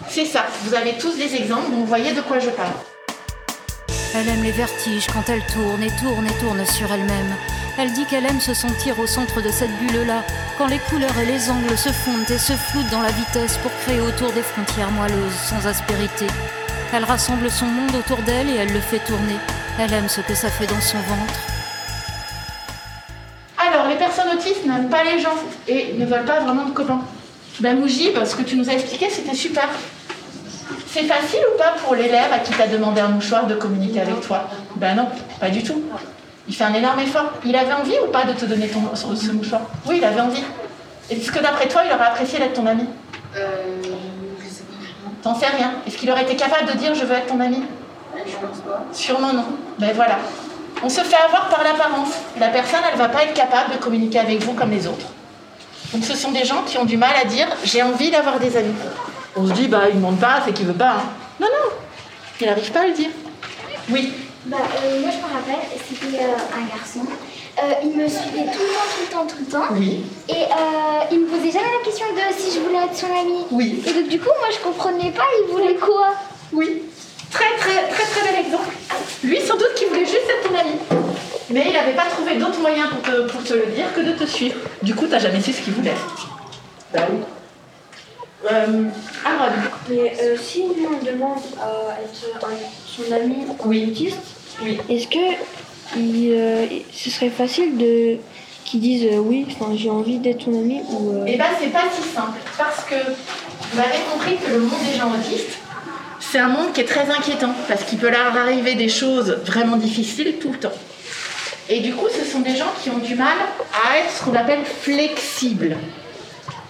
C'est 0.10 0.26
ça. 0.26 0.46
Vous 0.64 0.74
avez 0.74 0.94
tous 0.94 1.16
des 1.18 1.36
exemples, 1.36 1.70
vous 1.72 1.86
voyez 1.86 2.12
de 2.14 2.22
quoi 2.22 2.40
je 2.40 2.50
parle. 2.50 2.70
Elle 4.16 4.30
aime 4.30 4.44
les 4.44 4.52
vertiges 4.52 5.08
quand 5.08 5.28
elle 5.28 5.42
tourne 5.48 5.82
et 5.82 5.90
tourne 6.00 6.28
et 6.28 6.40
tourne 6.40 6.64
sur 6.68 6.92
elle-même. 6.92 7.36
Elle 7.80 7.92
dit 7.94 8.06
qu'elle 8.06 8.28
aime 8.28 8.40
se 8.40 8.54
sentir 8.54 9.00
au 9.00 9.08
centre 9.08 9.42
de 9.42 9.50
cette 9.50 9.76
bulle-là, 9.80 10.24
quand 10.58 10.68
les 10.68 10.78
couleurs 10.78 11.18
et 11.18 11.26
les 11.26 11.50
angles 11.50 11.76
se 11.76 11.90
fondent 11.90 12.30
et 12.30 12.38
se 12.38 12.54
floutent 12.54 12.92
dans 12.92 13.02
la 13.02 13.10
vitesse 13.10 13.58
pour 13.58 13.72
créer 13.82 14.00
autour 14.02 14.32
des 14.32 14.44
frontières 14.44 14.92
moelleuses, 14.92 15.34
sans 15.50 15.66
aspérité. 15.66 16.28
Elle 16.94 17.06
rassemble 17.06 17.50
son 17.50 17.66
monde 17.66 17.96
autour 17.96 18.18
d'elle 18.20 18.50
et 18.50 18.56
elle 18.58 18.72
le 18.72 18.80
fait 18.80 19.00
tourner. 19.00 19.38
Elle 19.80 19.92
aime 19.94 20.08
ce 20.08 20.22
que 20.22 20.36
ça 20.36 20.50
fait 20.50 20.68
dans 20.68 20.82
son 20.82 21.00
ventre. 21.00 21.40
Alors, 23.58 23.88
les 23.88 23.96
personnes 23.96 24.30
autistes 24.38 24.64
n'aiment 24.64 24.90
pas 24.90 25.04
les 25.04 25.20
gens 25.20 25.38
et 25.68 25.94
ne 25.98 26.06
veulent 26.06 26.26
pas 26.26 26.42
vraiment 26.42 26.66
de 26.66 26.72
copains. 26.72 27.02
Ben 27.60 27.80
Moujib, 27.80 28.24
ce 28.24 28.36
que 28.36 28.44
tu 28.44 28.58
nous 28.58 28.70
as 28.70 28.74
expliqué, 28.74 29.10
c'était 29.10 29.36
super. 29.36 29.68
C'est 30.94 31.06
facile 31.06 31.40
ou 31.52 31.58
pas 31.58 31.74
pour 31.84 31.96
l'élève 31.96 32.32
à 32.32 32.38
qui 32.38 32.52
t'as 32.52 32.68
demandé 32.68 33.02
un 33.02 33.08
mouchoir 33.08 33.48
de 33.48 33.56
communiquer 33.56 34.02
avec 34.02 34.22
toi? 34.22 34.48
Ben 34.76 34.94
non, 34.94 35.08
pas 35.40 35.50
du 35.50 35.64
tout. 35.64 35.82
Il 36.48 36.54
fait 36.54 36.66
un 36.66 36.74
énorme 36.76 37.00
effort. 37.00 37.32
Il 37.44 37.56
avait 37.56 37.74
envie 37.74 37.96
ou 38.06 38.12
pas 38.12 38.26
de 38.26 38.34
te 38.34 38.46
donner 38.46 38.68
ton, 38.68 38.96
ce 38.96 39.32
mouchoir? 39.32 39.62
Oui, 39.88 39.96
il 39.98 40.06
avait 40.06 40.22
envie. 40.22 40.44
Est-ce 41.10 41.32
que 41.32 41.40
d'après 41.40 41.68
toi, 41.68 41.82
il 41.84 41.92
aurait 41.92 42.06
apprécié 42.06 42.38
d'être 42.38 42.54
ton 42.54 42.68
ami? 42.68 42.86
Euh. 43.36 43.40
Je 44.40 44.48
sais 44.48 44.62
pas. 44.62 45.10
T'en 45.24 45.34
sais 45.34 45.48
rien. 45.48 45.72
Est-ce 45.88 45.98
qu'il 45.98 46.12
aurait 46.12 46.24
été 46.24 46.36
capable 46.36 46.72
de 46.72 46.78
dire 46.78 46.94
je 46.94 47.06
veux 47.06 47.16
être 47.16 47.26
ton 47.26 47.40
ami 47.40 47.64
Je 48.16 48.34
pense 48.34 48.60
pas. 48.60 48.84
Sûrement 48.92 49.34
non. 49.34 49.46
Ben 49.80 49.94
voilà. 49.96 50.20
On 50.84 50.90
se 50.90 51.02
fait 51.02 51.16
avoir 51.16 51.50
par 51.50 51.64
l'apparence. 51.64 52.12
La 52.40 52.50
personne, 52.50 52.82
elle 52.92 53.00
va 53.00 53.10
pas 53.10 53.24
être 53.24 53.34
capable 53.34 53.74
de 53.74 53.78
communiquer 53.78 54.20
avec 54.20 54.44
vous 54.44 54.54
comme 54.54 54.70
les 54.70 54.86
autres. 54.86 55.08
Donc 55.92 56.04
ce 56.04 56.16
sont 56.16 56.32
des 56.32 56.46
gens 56.46 56.62
qui 56.68 56.78
ont 56.78 56.86
du 56.86 56.98
mal 56.98 57.16
à 57.20 57.26
dire 57.26 57.48
j'ai 57.64 57.82
envie 57.82 58.12
d'avoir 58.12 58.38
des 58.38 58.56
amis. 58.58 58.76
On 59.36 59.48
se 59.48 59.54
dit 59.54 59.68
bah 59.68 59.84
il 59.90 59.96
ne 59.96 60.00
demande 60.02 60.20
pas, 60.20 60.42
c'est 60.46 60.54
qu'il 60.54 60.66
veut 60.66 60.74
pas. 60.74 60.92
hein. 60.98 61.04
Non 61.40 61.48
non, 61.48 61.72
il 62.40 62.48
n'arrive 62.48 62.72
pas 62.72 62.82
à 62.82 62.88
le 62.88 62.94
dire. 62.94 63.10
Oui. 63.90 64.14
Bah, 64.46 64.58
euh, 64.60 65.00
moi, 65.00 65.10
je 65.10 65.18
me 65.18 65.34
rappelle, 65.34 65.66
c'était 65.88 66.18
euh, 66.22 66.58
un 66.58 66.76
garçon. 66.78 67.00
Euh, 67.60 67.74
il 67.84 67.92
me 67.92 68.08
suivait 68.10 68.52
tout 68.52 68.60
le 68.60 68.74
temps, 68.74 68.90
tout 68.94 69.02
le 69.02 69.08
temps, 69.10 69.26
tout 69.26 69.36
le 69.40 69.46
temps. 69.46 69.68
Oui. 69.72 70.04
Et 70.28 70.34
euh, 70.34 71.04
il 71.14 71.22
me 71.22 71.28
posait 71.28 71.52
jamais 71.52 71.72
la 71.80 71.86
question 71.86 72.06
de 72.14 72.20
si 72.38 72.54
je 72.54 72.60
voulais 72.60 72.84
être 72.84 72.96
son 72.96 73.06
ami. 73.08 73.46
Oui. 73.52 73.82
Et 73.88 73.94
donc, 73.94 74.10
du 74.10 74.20
coup, 74.20 74.30
moi, 74.40 74.50
je 74.52 74.60
comprenais 74.60 75.12
pas, 75.12 75.24
il 75.46 75.52
voulait 75.54 75.76
quoi? 75.76 76.10
Oui. 76.52 76.82
Très 77.32 77.56
très 77.58 77.88
très 77.88 78.04
très 78.04 78.32
bel 78.32 78.46
exemple. 78.46 78.70
Lui 79.24 79.40
sans 79.40 79.56
doute 79.56 79.74
qu'il 79.76 79.88
voulait 79.88 80.06
juste 80.06 80.28
être 80.30 80.50
ton 80.50 80.60
ami. 80.60 80.74
Mais 81.50 81.64
il 81.68 81.74
n'avait 81.74 81.94
pas 81.96 82.06
trouvé 82.06 82.36
d'autre 82.36 82.60
moyen 82.60 82.88
pour 82.88 83.02
te, 83.02 83.22
pour 83.32 83.44
te 83.44 83.54
le 83.54 83.68
dire 83.68 83.86
que 83.96 84.02
de 84.02 84.12
te 84.12 84.26
suivre. 84.26 84.56
Du 84.82 84.94
coup, 84.94 85.08
t'as 85.08 85.20
jamais 85.20 85.42
su 85.42 85.54
ce 85.54 85.62
qu'il 85.62 85.74
voulait. 85.74 85.96
Bah 86.94 87.02
oui. 87.10 87.20
Euh, 88.52 88.84
Aaron. 89.26 89.52
Mais 89.90 90.14
euh, 90.22 90.36
si 90.42 90.64
on 90.66 91.04
demande 91.06 91.40
à 91.62 91.98
être 92.02 92.46
un- 92.46 92.50
son 92.86 93.12
ami 93.14 93.46
autiste, 93.64 94.18
est-ce 94.90 95.08
que 95.08 95.36
il, 95.98 96.32
euh, 96.34 96.66
ce 96.92 97.10
serait 97.10 97.30
facile 97.30 97.78
de 97.78 98.18
qu'ils 98.66 98.82
disent 98.82 99.06
euh, 99.12 99.18
oui, 99.18 99.46
j'ai 99.76 99.90
envie 99.90 100.18
d'être 100.18 100.46
ton 100.46 100.52
ami 100.60 100.82
ou 100.90 101.24
Eh 101.28 101.38
ben, 101.38 101.46
c'est 101.60 101.68
pas 101.72 101.84
si 101.94 102.02
simple. 102.10 102.40
Parce 102.58 102.84
que 102.86 102.96
vous 102.96 103.80
avez 103.80 104.00
compris 104.12 104.36
que 104.38 104.52
le 104.52 104.60
monde 104.60 104.80
des 104.92 104.98
gens 105.00 105.10
autistes, 105.12 105.58
c'est 106.20 106.40
un 106.40 106.50
monde 106.50 106.74
qui 106.74 106.82
est 106.82 106.86
très 106.86 107.10
inquiétant. 107.10 107.54
Parce 107.68 107.84
qu'il 107.84 107.98
peut 108.00 108.10
leur 108.10 108.36
arriver 108.36 108.76
des 108.76 108.90
choses 108.90 109.38
vraiment 109.46 109.78
difficiles 109.78 110.36
tout 110.42 110.52
le 110.52 110.60
temps. 110.60 110.72
Et 111.70 111.80
du 111.80 111.94
coup, 111.94 112.08
ce 112.14 112.30
sont 112.30 112.42
des 112.42 112.56
gens 112.58 112.72
qui 112.82 112.90
ont 112.90 112.98
du 112.98 113.16
mal 113.16 113.38
à 113.74 113.98
être 114.00 114.12
ce 114.12 114.24
qu'on 114.24 114.36
appelle 114.36 114.64
flexibles. 114.66 115.78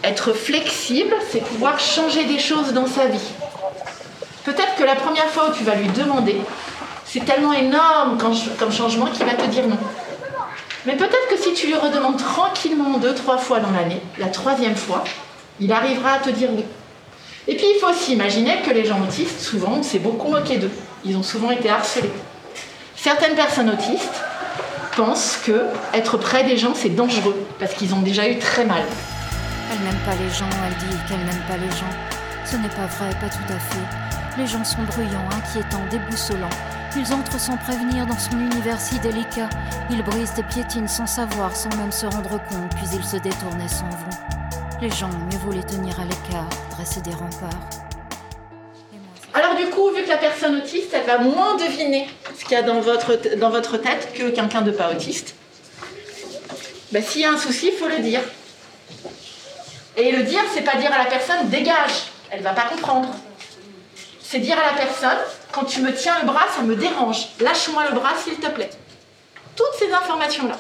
Être 0.04 0.34
flexible, 0.34 1.16
c'est 1.32 1.40
pouvoir 1.40 1.80
changer 1.80 2.26
des 2.26 2.40
choses 2.40 2.74
dans 2.74 2.88
sa 2.88 3.06
vie. 3.06 3.32
Peut-être 4.44 4.76
que 4.76 4.84
la 4.84 4.96
première 4.96 5.30
fois 5.30 5.50
où 5.50 5.54
tu 5.54 5.64
vas 5.64 5.76
lui 5.76 5.88
demander, 5.90 6.42
c'est 7.06 7.24
tellement 7.24 7.54
énorme 7.54 8.18
comme 8.18 8.72
changement 8.72 9.06
qu'il 9.06 9.26
va 9.26 9.34
te 9.34 9.46
dire 9.46 9.68
non. 9.68 9.78
Mais 10.86 10.98
peut-être 10.98 11.28
que 11.30 11.38
si 11.38 11.54
tu 11.54 11.68
lui 11.68 11.76
redemandes 11.76 12.18
tranquillement 12.18 12.98
deux, 12.98 13.16
trois 13.16 13.38
fois 13.38 13.62
dans 13.62 13.72
l'année, 13.72 14.02
la 14.18 14.28
troisième 14.28 14.76
fois, 14.76 15.06
il 15.62 15.72
arrivera 15.72 16.14
à 16.14 16.20
te 16.20 16.30
dire 16.30 16.50
oui. 16.52 16.66
Et 17.48 17.56
puis 17.56 17.66
il 17.74 17.80
faut 17.80 17.88
aussi 17.88 18.14
imaginer 18.14 18.62
que 18.66 18.72
les 18.72 18.84
gens 18.84 19.02
autistes, 19.02 19.40
souvent, 19.40 19.76
on 19.80 19.84
s'est 19.84 20.00
beaucoup 20.00 20.30
moqué 20.30 20.58
d'eux. 20.58 20.72
Ils 21.06 21.16
ont 21.16 21.24
souvent 21.24 21.52
été 21.52 21.70
harcelés. 21.70 22.12
Certaines 22.98 23.36
personnes 23.36 23.70
autistes 23.70 24.22
pensent 24.96 25.40
que 25.46 25.66
être 25.94 26.18
près 26.18 26.44
des 26.44 26.58
gens, 26.58 26.74
c'est 26.76 26.90
dangereux, 26.90 27.36
parce 27.60 27.74
qu'ils 27.74 27.94
ont 27.94 28.02
déjà 28.02 28.28
eu 28.28 28.38
très 28.38 28.66
mal. 28.66 28.84
Elle 29.74 29.84
n'aime 29.86 30.06
pas 30.06 30.14
les 30.14 30.30
gens, 30.30 30.50
elle 30.68 30.88
dit 30.88 30.96
qu'elle 31.08 31.26
n'aime 31.26 31.44
pas 31.48 31.58
les 31.58 31.72
gens. 31.72 31.90
Ce 32.46 32.56
n'est 32.58 32.70
pas 32.70 32.86
vrai, 32.86 33.10
pas 33.20 33.30
tout 33.30 33.52
à 33.52 33.58
fait. 33.58 34.38
Les 34.38 34.46
gens 34.46 34.64
sont 34.64 34.84
bruyants, 34.84 35.28
inquiétants, 35.32 35.84
déboussolants. 35.90 36.50
Ils 36.96 37.12
entrent 37.12 37.40
sans 37.40 37.58
prévenir 37.58 38.06
dans 38.06 38.20
son 38.20 38.38
univers 38.38 38.80
si 38.80 39.00
délicat. 39.00 39.50
Ils 39.90 40.04
brisent 40.04 40.38
et 40.38 40.44
piétinent 40.44 40.88
sans 40.88 41.08
savoir, 41.08 41.56
sans 41.56 41.76
même 41.76 41.92
se 41.92 42.06
rendre 42.06 42.40
compte, 42.50 42.70
puis 42.76 42.86
ils 42.94 43.04
se 43.04 43.18
détournent 43.18 43.62
et 43.62 43.68
s'en 43.68 43.90
vont. 43.90 44.18
Les 44.80 44.92
gens, 44.92 45.10
mieux 45.10 45.40
vaut 45.40 45.54
les 45.54 45.64
tenir 45.64 46.00
à 46.00 46.04
l'écart, 46.04 46.50
dresser 46.70 47.02
des 47.02 47.16
remparts. 47.16 47.70
Alors 49.34 49.56
du 49.56 49.66
coup, 49.72 49.90
vu 49.90 50.04
que 50.04 50.10
la 50.10 50.18
personne 50.18 50.58
autiste, 50.58 50.94
elle 50.94 51.08
va 51.08 51.18
moins 51.18 51.56
deviner 51.56 52.08
ce 52.38 52.44
qu'il 52.44 52.52
y 52.52 52.58
a 52.58 52.62
dans 52.62 52.80
votre, 52.80 53.38
dans 53.38 53.50
votre 53.50 53.78
tête 53.78 54.14
que 54.14 54.30
quelqu'un 54.30 54.62
de 54.62 54.70
pas 54.70 54.92
autiste, 54.92 55.34
bah, 56.92 57.02
s'il 57.02 57.22
y 57.22 57.26
a 57.26 57.32
un 57.32 57.38
souci, 57.38 57.72
faut 57.72 57.88
le 57.88 57.98
dire. 57.98 58.22
Et 59.96 60.12
le 60.12 60.24
dire, 60.24 60.42
c'est 60.54 60.62
pas 60.62 60.76
dire 60.78 60.92
à 60.92 60.98
la 60.98 61.06
personne 61.06 61.50
dégage, 61.50 62.12
elle 62.32 62.42
va 62.42 62.52
pas 62.52 62.64
comprendre. 62.64 63.10
C'est 64.22 64.40
dire 64.40 64.58
à 64.58 64.72
la 64.72 64.78
personne 64.78 65.20
quand 65.52 65.66
tu 65.66 65.82
me 65.82 65.94
tiens 65.94 66.20
le 66.20 66.26
bras, 66.26 66.46
ça 66.56 66.64
me 66.64 66.76
dérange. 66.76 67.28
Lâche-moi 67.40 67.90
le 67.90 67.96
bras 67.96 68.14
s'il 68.22 68.36
te 68.36 68.48
plaît. 68.48 68.72
Toutes 69.56 69.74
ces 69.78 69.92
informations-là. 69.92 70.58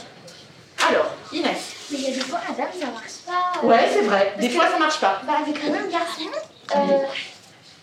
Alors, 0.88 1.08
Inès. 1.32 1.74
Mais 1.90 1.98
il 1.98 2.04
y 2.04 2.12
a 2.12 2.16
des 2.16 2.20
fois, 2.20 2.40
madame, 2.48 2.68
ça 2.80 2.86
marche 2.86 3.14
pas. 3.26 3.66
Ouais, 3.66 3.90
c'est 3.92 4.02
vrai. 4.02 4.36
Des 4.40 4.50
fois, 4.50 4.68
ça 4.70 4.78
marche 4.78 5.00
pas. 5.00 5.22
Bah, 5.26 5.34
avec 5.42 5.64
un 5.64 5.70
autre 5.70 5.92
garçon, 5.92 6.30
euh, 6.76 7.06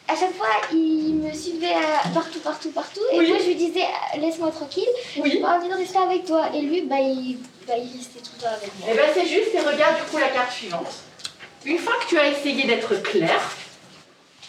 à 0.07 0.17
chaque 0.17 0.35
fois, 0.37 0.47
il 0.73 1.15
me 1.15 1.33
suivait 1.33 1.75
euh, 1.75 2.15
partout, 2.15 2.39
partout, 2.41 2.71
partout. 2.71 3.01
Et 3.13 3.27
moi, 3.27 3.39
je 3.41 3.47
lui 3.47 3.55
disais, 3.57 3.83
euh, 3.83 4.21
laisse-moi 4.21 4.51
tranquille. 4.53 4.89
Oui. 5.17 5.31
J'ai 5.33 5.41
pas 5.41 5.57
envie 5.57 5.69
de 5.69 5.75
rester 5.75 5.99
avec 5.99 6.27
toi. 6.27 6.51
Et 6.55 6.61
lui, 6.61 6.83
bah, 6.83 6.97
il, 7.01 7.39
bah, 7.67 7.75
il 7.77 7.99
restait 7.99 8.21
tout 8.21 8.31
le 8.37 8.43
temps 8.43 8.55
avec 8.55 8.71
moi. 8.79 8.89
Eh 8.93 8.97
ben 8.97 9.07
c'est 9.15 9.27
juste, 9.27 9.55
et 9.55 9.61
regarde 9.61 9.97
du 9.97 10.03
coup 10.11 10.19
la 10.19 10.29
carte 10.29 10.53
suivante. 10.53 10.93
Une 11.65 11.79
fois 11.79 11.95
que 12.01 12.09
tu 12.09 12.19
as 12.19 12.29
essayé 12.29 12.65
d'être 12.67 12.95
clair, 13.03 13.41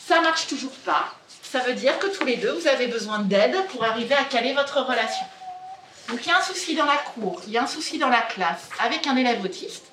ça 0.08 0.22
marche 0.22 0.48
toujours 0.48 0.72
pas. 0.86 1.14
Ça 1.44 1.60
veut 1.60 1.74
dire 1.74 2.00
que 2.00 2.08
tous 2.08 2.26
les 2.26 2.38
deux, 2.38 2.52
vous 2.54 2.68
avez 2.68 2.88
besoin 2.88 3.20
d'aide 3.20 3.56
pour 3.68 3.84
arriver 3.84 4.16
à 4.16 4.24
caler 4.24 4.54
votre 4.54 4.80
relation. 4.82 5.26
Donc 6.10 6.20
il 6.26 6.30
y 6.30 6.32
a 6.32 6.38
un 6.38 6.42
souci 6.42 6.76
dans 6.76 6.86
la 6.86 6.98
cour, 6.98 7.42
il 7.48 7.54
y 7.54 7.58
a 7.58 7.64
un 7.64 7.68
souci 7.68 7.98
dans 7.98 8.10
la 8.10 8.22
classe 8.22 8.70
avec 8.80 9.06
un 9.08 9.16
élève 9.18 9.44
autiste. 9.44 9.84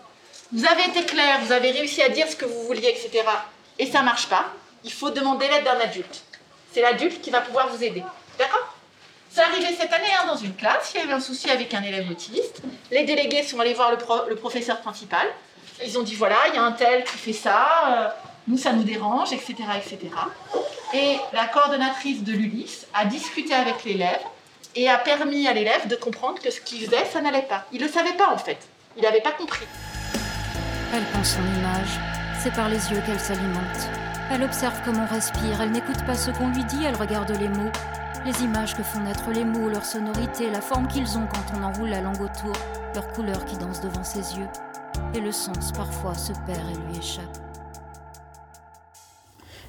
Vous 0.52 0.64
avez 0.64 0.84
été 0.84 1.04
clair, 1.04 1.40
vous 1.42 1.52
avez 1.52 1.72
réussi 1.72 2.00
à 2.02 2.08
dire 2.08 2.26
ce 2.28 2.36
que 2.36 2.46
vous 2.46 2.62
vouliez, 2.64 2.88
etc. 2.88 3.24
Et 3.78 3.86
ça 3.86 4.02
marche 4.02 4.26
pas. 4.28 4.46
Il 4.84 4.92
faut 4.92 5.10
demander 5.10 5.46
l'aide 5.48 5.64
d'un 5.64 5.78
adulte. 5.80 6.22
C'est 6.72 6.80
l'adulte 6.80 7.20
qui 7.20 7.30
va 7.30 7.40
pouvoir 7.40 7.68
vous 7.68 7.82
aider. 7.82 8.02
D'accord? 8.38 8.74
C'est 9.30 9.42
arrivé 9.42 9.66
cette 9.78 9.92
année 9.92 10.08
hein, 10.20 10.26
dans 10.26 10.36
une 10.36 10.54
classe, 10.54 10.92
il 10.94 11.00
y 11.00 11.04
avait 11.04 11.12
un 11.12 11.20
souci 11.20 11.50
avec 11.50 11.74
un 11.74 11.82
élève 11.82 12.08
autiste. 12.10 12.62
Les 12.90 13.04
délégués 13.04 13.42
sont 13.42 13.60
allés 13.60 13.74
voir 13.74 13.90
le, 13.90 13.98
pro- 13.98 14.26
le 14.28 14.36
professeur 14.36 14.80
principal. 14.80 15.26
Ils 15.84 15.98
ont 15.98 16.02
dit 16.02 16.14
voilà, 16.14 16.36
il 16.48 16.54
y 16.54 16.58
a 16.58 16.62
un 16.62 16.72
tel 16.72 17.04
qui 17.04 17.16
fait 17.16 17.32
ça, 17.32 17.66
euh, 17.88 18.08
nous 18.48 18.58
ça 18.58 18.72
nous 18.72 18.82
dérange, 18.82 19.32
etc., 19.32 19.54
etc. 19.76 19.98
Et 20.94 21.16
la 21.32 21.46
coordonnatrice 21.46 22.24
de 22.24 22.32
l'ULIS 22.32 22.86
a 22.94 23.04
discuté 23.04 23.54
avec 23.54 23.84
l'élève 23.84 24.20
et 24.74 24.88
a 24.88 24.98
permis 24.98 25.46
à 25.46 25.52
l'élève 25.52 25.86
de 25.86 25.96
comprendre 25.96 26.40
que 26.40 26.50
ce 26.50 26.60
qu'il 26.60 26.84
faisait, 26.84 27.04
ça 27.04 27.20
n'allait 27.20 27.42
pas. 27.42 27.64
Il 27.72 27.80
ne 27.80 27.86
le 27.86 27.92
savait 27.92 28.14
pas 28.14 28.32
en 28.32 28.38
fait. 28.38 28.58
Il 28.96 29.02
n'avait 29.02 29.20
pas 29.20 29.32
compris. 29.32 29.66
Elle 30.94 31.04
pense 31.12 31.34
son 31.34 31.42
image. 31.58 32.00
C'est 32.42 32.52
par 32.54 32.68
les 32.68 32.90
yeux 32.90 33.02
qu'elle 33.04 33.20
s'alimente. 33.20 33.88
Elle 34.32 34.42
observe 34.42 34.80
comment 34.84 35.06
on 35.08 35.14
respire. 35.14 35.60
Elle 35.60 35.70
n'écoute 35.70 36.04
pas 36.06 36.14
ce 36.14 36.30
qu'on 36.30 36.48
lui 36.48 36.64
dit. 36.64 36.84
Elle 36.84 36.96
regarde 36.96 37.30
les 37.38 37.48
mots. 37.48 37.70
Les 38.24 38.42
images 38.42 38.76
que 38.76 38.82
font 38.82 39.00
naître 39.00 39.30
les 39.30 39.44
mots, 39.44 39.68
leur 39.68 39.84
sonorité, 39.84 40.50
la 40.50 40.60
forme 40.60 40.88
qu'ils 40.88 41.16
ont 41.16 41.26
quand 41.26 41.58
on 41.58 41.62
enroule 41.62 41.88
la 41.88 42.00
langue 42.00 42.20
autour, 42.20 42.52
leur 42.94 43.06
couleur 43.12 43.44
qui 43.44 43.56
danse 43.56 43.80
devant 43.80 44.02
ses 44.02 44.36
yeux. 44.36 44.48
Et 45.14 45.20
le 45.20 45.32
sens 45.32 45.72
parfois 45.72 46.14
se 46.14 46.32
perd 46.46 46.70
et 46.70 46.92
lui 46.92 46.98
échappe. 46.98 47.38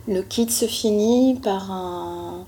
Le 0.08 0.22
kit 0.22 0.50
se 0.50 0.66
finit 0.66 1.40
par 1.42 1.72
un, 1.72 2.46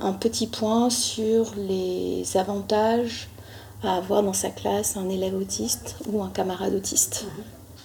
un 0.00 0.12
petit 0.12 0.46
point 0.46 0.90
sur 0.90 1.52
les 1.56 2.24
avantages 2.36 3.28
à 3.82 3.96
avoir 3.96 4.22
dans 4.22 4.32
sa 4.32 4.50
classe 4.50 4.96
un 4.96 5.08
élève 5.08 5.34
autiste 5.34 5.96
ou 6.06 6.22
un 6.22 6.30
camarade 6.30 6.74
autiste. 6.74 7.26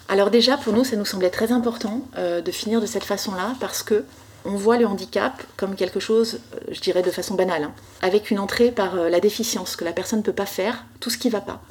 Alors 0.10 0.30
déjà, 0.30 0.58
pour 0.58 0.74
nous, 0.74 0.84
ça 0.84 0.96
nous 0.96 1.06
semblait 1.06 1.30
très 1.30 1.52
important 1.52 2.02
euh, 2.18 2.42
de 2.42 2.52
finir 2.52 2.82
de 2.82 2.86
cette 2.86 3.04
façon-là 3.04 3.56
parce 3.60 3.84
que 3.84 4.06
on 4.46 4.56
voit 4.56 4.78
le 4.78 4.86
handicap 4.86 5.42
comme 5.56 5.76
quelque 5.76 6.00
chose, 6.00 6.40
euh, 6.54 6.60
je 6.72 6.82
dirais 6.82 7.02
de 7.02 7.12
façon 7.12 7.36
banale, 7.36 7.64
hein, 7.64 7.74
avec 8.02 8.30
une 8.30 8.40
entrée 8.40 8.72
par 8.72 8.96
euh, 8.96 9.10
la 9.10 9.20
déficience, 9.20 9.76
que 9.76 9.86
la 9.86 9.94
personne 9.94 10.20
ne 10.20 10.24
peut 10.24 10.34
pas 10.34 10.46
faire, 10.46 10.86
tout 11.00 11.10
ce 11.10 11.18
qui 11.18 11.28
ne 11.28 11.34
va 11.34 11.42
pas. 11.42 11.62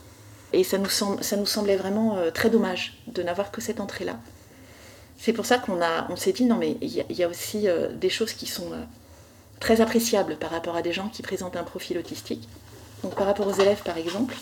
Et 0.53 0.65
ça 0.65 0.79
nous, 0.79 0.89
semble- 0.91 1.23
ça 1.25 1.37
nous 1.37 1.47
semblait 1.47 1.77
vraiment 1.77 2.17
euh, 2.17 2.31
très 2.31 2.51
dommage 2.51 2.99
de 3.07 3.23
n'avoir 3.23 3.51
que 3.51 3.61
cette 3.61 3.81
entrée-là. 3.81 4.19
C'est 5.19 5.33
pour 5.33 5.47
ça 5.47 5.59
qu'on 5.59 5.79
on 6.09 6.17
s'est 6.17 6.33
dit, 6.33 6.45
non 6.45 6.57
mais 6.57 6.77
il 6.81 6.89
y, 6.89 7.23
a- 7.23 7.29
aussi 7.29 7.69
euh, 7.69 7.89
des 7.93 8.11
choses 8.11 8.33
qui 8.33 8.47
sont 8.47 8.73
euh, 8.73 8.83
très 9.61 9.81
appréciables 9.81 10.37
par 10.37 10.51
rapport 10.51 10.77
à 10.77 10.83
des 10.83 10.93
gens 10.93 11.09
qui 11.09 11.23
présentent 11.23 11.57
un 11.57 11.63
profil 11.65 11.97
autistique. 11.99 12.49
Donc 13.03 13.15
par 13.15 13.27
rapport 13.27 13.47
aux 13.47 13.55
élèves, 13.55 13.83
par 13.85 13.97
exemple, 13.97 14.35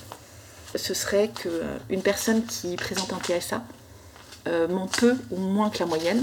ce 0.74 0.94
serait 0.94 1.28
qu'une 1.28 2.02
personne 2.02 2.44
qui 2.44 2.76
présente 2.76 3.12
un 3.12 3.18
TSA 3.20 3.62
ment 4.68 4.86
peu 4.86 5.16
ou 5.30 5.36
moins 5.36 5.68
que 5.70 5.78
la 5.80 5.86
moyenne. 5.86 6.22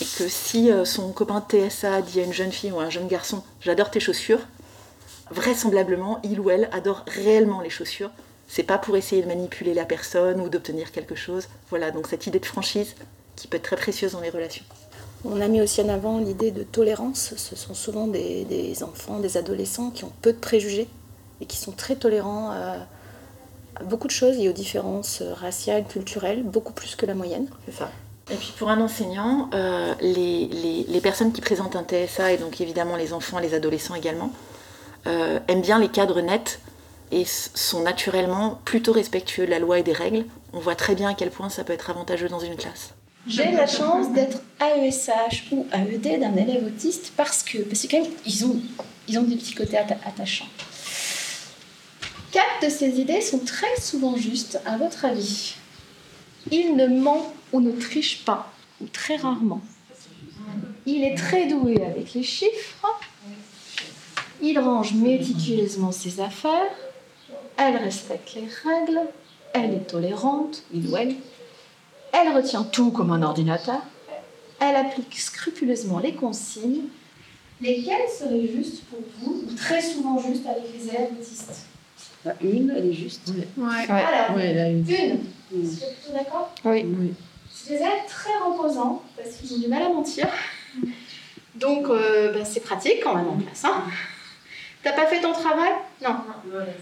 Et 0.00 0.04
que 0.16 0.28
si 0.28 0.70
son 0.84 1.12
copain 1.12 1.44
TSA 1.46 2.00
dit 2.02 2.20
à 2.20 2.24
une 2.24 2.32
jeune 2.32 2.52
fille 2.52 2.72
ou 2.72 2.80
à 2.80 2.84
un 2.84 2.90
jeune 2.90 3.06
garçon 3.08 3.42
J'adore 3.60 3.90
tes 3.90 4.00
chaussures, 4.00 4.40
vraisemblablement, 5.30 6.20
il 6.24 6.40
ou 6.40 6.50
elle 6.50 6.68
adore 6.72 7.04
réellement 7.06 7.60
les 7.60 7.70
chaussures. 7.70 8.10
C'est 8.52 8.64
pas 8.64 8.78
pour 8.78 8.96
essayer 8.96 9.22
de 9.22 9.28
manipuler 9.28 9.74
la 9.74 9.84
personne 9.84 10.40
ou 10.40 10.48
d'obtenir 10.48 10.90
quelque 10.90 11.14
chose. 11.14 11.46
Voilà, 11.70 11.92
donc 11.92 12.08
cette 12.08 12.26
idée 12.26 12.40
de 12.40 12.46
franchise 12.46 12.96
qui 13.36 13.46
peut 13.46 13.56
être 13.58 13.62
très 13.62 13.76
précieuse 13.76 14.12
dans 14.12 14.20
les 14.20 14.30
relations. 14.30 14.64
On 15.24 15.40
a 15.40 15.46
mis 15.46 15.60
aussi 15.62 15.80
en 15.82 15.88
avant 15.88 16.18
l'idée 16.18 16.50
de 16.50 16.64
tolérance. 16.64 17.34
Ce 17.36 17.54
sont 17.54 17.74
souvent 17.74 18.08
des, 18.08 18.44
des 18.44 18.82
enfants, 18.82 19.20
des 19.20 19.36
adolescents 19.36 19.90
qui 19.90 20.02
ont 20.04 20.12
peu 20.20 20.32
de 20.32 20.38
préjugés 20.38 20.88
et 21.40 21.46
qui 21.46 21.56
sont 21.58 21.70
très 21.70 21.94
tolérants 21.94 22.50
à, 22.50 22.76
à 23.76 23.84
beaucoup 23.84 24.08
de 24.08 24.12
choses 24.12 24.36
et 24.38 24.48
aux 24.48 24.52
différences 24.52 25.22
raciales, 25.22 25.84
culturelles, 25.86 26.42
beaucoup 26.42 26.72
plus 26.72 26.96
que 26.96 27.06
la 27.06 27.14
moyenne. 27.14 27.46
C'est 27.66 27.76
ça. 27.76 27.90
Et 28.32 28.34
puis 28.36 28.52
pour 28.58 28.68
un 28.70 28.80
enseignant, 28.80 29.48
euh, 29.54 29.94
les, 30.00 30.46
les- 30.48 30.84
les 30.88 31.00
personnes 31.00 31.32
qui 31.32 31.40
présentent 31.40 31.76
un 31.76 31.84
TSA, 31.84 32.32
et 32.32 32.36
donc 32.38 32.60
évidemment 32.60 32.96
les 32.96 33.12
enfants 33.12 33.38
les 33.38 33.54
adolescents 33.54 33.94
également, 33.94 34.30
euh, 35.06 35.38
aiment 35.48 35.62
bien 35.62 35.78
les 35.78 35.88
cadres 35.88 36.20
nets 36.20 36.58
et 37.12 37.24
sont 37.26 37.82
naturellement 37.82 38.60
plutôt 38.64 38.92
respectueux 38.92 39.46
de 39.46 39.50
la 39.50 39.58
loi 39.58 39.78
et 39.78 39.82
des 39.82 39.92
règles. 39.92 40.24
On 40.52 40.58
voit 40.60 40.74
très 40.76 40.94
bien 40.94 41.10
à 41.10 41.14
quel 41.14 41.30
point 41.30 41.48
ça 41.48 41.64
peut 41.64 41.72
être 41.72 41.90
avantageux 41.90 42.28
dans 42.28 42.40
une 42.40 42.56
classe. 42.56 42.90
J'ai 43.26 43.52
la 43.52 43.66
chance 43.66 44.12
d'être 44.12 44.38
AESH 44.60 45.44
ou 45.52 45.66
AED 45.72 46.20
d'un 46.20 46.36
élève 46.36 46.64
autiste 46.66 47.12
parce 47.16 47.42
que, 47.42 47.58
parce 47.58 47.82
que 47.82 47.90
quand 47.90 48.02
même, 48.02 48.10
ils 48.26 48.44
ont, 48.46 48.56
ils 49.08 49.18
ont 49.18 49.22
des 49.22 49.36
petits 49.36 49.54
côtés 49.54 49.76
atta- 49.76 49.98
attachants. 50.06 50.48
Quatre 52.32 52.64
de 52.64 52.68
ces 52.70 53.00
idées 53.00 53.20
sont 53.20 53.40
très 53.40 53.80
souvent 53.80 54.16
justes, 54.16 54.60
à 54.64 54.78
votre 54.78 55.04
avis. 55.04 55.54
Il 56.50 56.76
ne 56.76 56.86
ment 56.86 57.32
ou 57.52 57.60
ne 57.60 57.72
triche 57.72 58.24
pas, 58.24 58.52
ou 58.80 58.86
très 58.86 59.16
rarement. 59.16 59.60
Il 60.86 61.04
est 61.04 61.16
très 61.16 61.46
doué 61.46 61.82
avec 61.84 62.14
les 62.14 62.22
chiffres. 62.22 62.86
Il 64.40 64.58
range 64.58 64.94
méticuleusement 64.94 65.92
ses 65.92 66.20
affaires. 66.20 66.70
Elle 67.62 67.76
respecte 67.76 68.34
les 68.34 68.48
règles. 68.64 69.00
Elle 69.52 69.74
est 69.74 69.86
tolérante, 69.86 70.62
il 70.72 70.88
ou 70.88 70.96
elle. 70.96 71.14
Elle 72.12 72.34
retient 72.34 72.62
tout 72.64 72.90
comme 72.90 73.10
un 73.12 73.22
ordinateur. 73.22 73.80
Elle 74.60 74.76
applique 74.76 75.18
scrupuleusement 75.18 75.98
les 75.98 76.14
consignes. 76.14 76.84
Lesquelles 77.60 78.08
seraient 78.08 78.46
justes 78.46 78.84
pour 78.84 79.00
vous, 79.20 79.44
ou 79.46 79.54
très 79.54 79.82
souvent 79.82 80.18
justes 80.18 80.46
avec 80.46 80.62
les 80.74 80.88
élèves 80.88 81.10
autistes 81.20 81.66
Une, 82.42 82.70
elle 82.74 82.86
est 82.86 82.92
juste. 82.94 83.30
Ouais. 83.58 83.86
Alors, 83.90 84.36
Ouais, 84.36 84.46
elle 84.46 84.58
a 84.58 84.68
une. 84.70 84.88
une. 84.88 85.18
Vous 85.52 85.82
êtes 85.82 85.96
plutôt 86.00 86.16
d'accord? 86.16 86.54
Oui. 86.64 86.86
C'est 87.52 87.70
des 87.74 87.76
élèves 87.76 88.06
très 88.08 88.32
reposants 88.38 89.02
parce 89.16 89.36
qu'ils 89.36 89.52
ont 89.54 89.58
du 89.58 89.68
mal 89.68 89.82
à 89.82 89.88
mentir. 89.90 90.26
Donc, 91.56 91.86
euh, 91.90 92.32
ben, 92.32 92.44
c'est 92.44 92.60
pratique 92.60 93.00
quand 93.02 93.14
même 93.14 93.28
en 93.28 93.36
classe. 93.36 93.64
Hein 93.66 93.82
T'as 94.82 94.92
pas 94.92 95.06
fait 95.06 95.20
ton 95.20 95.32
travail 95.32 95.72
Non. 96.02 96.16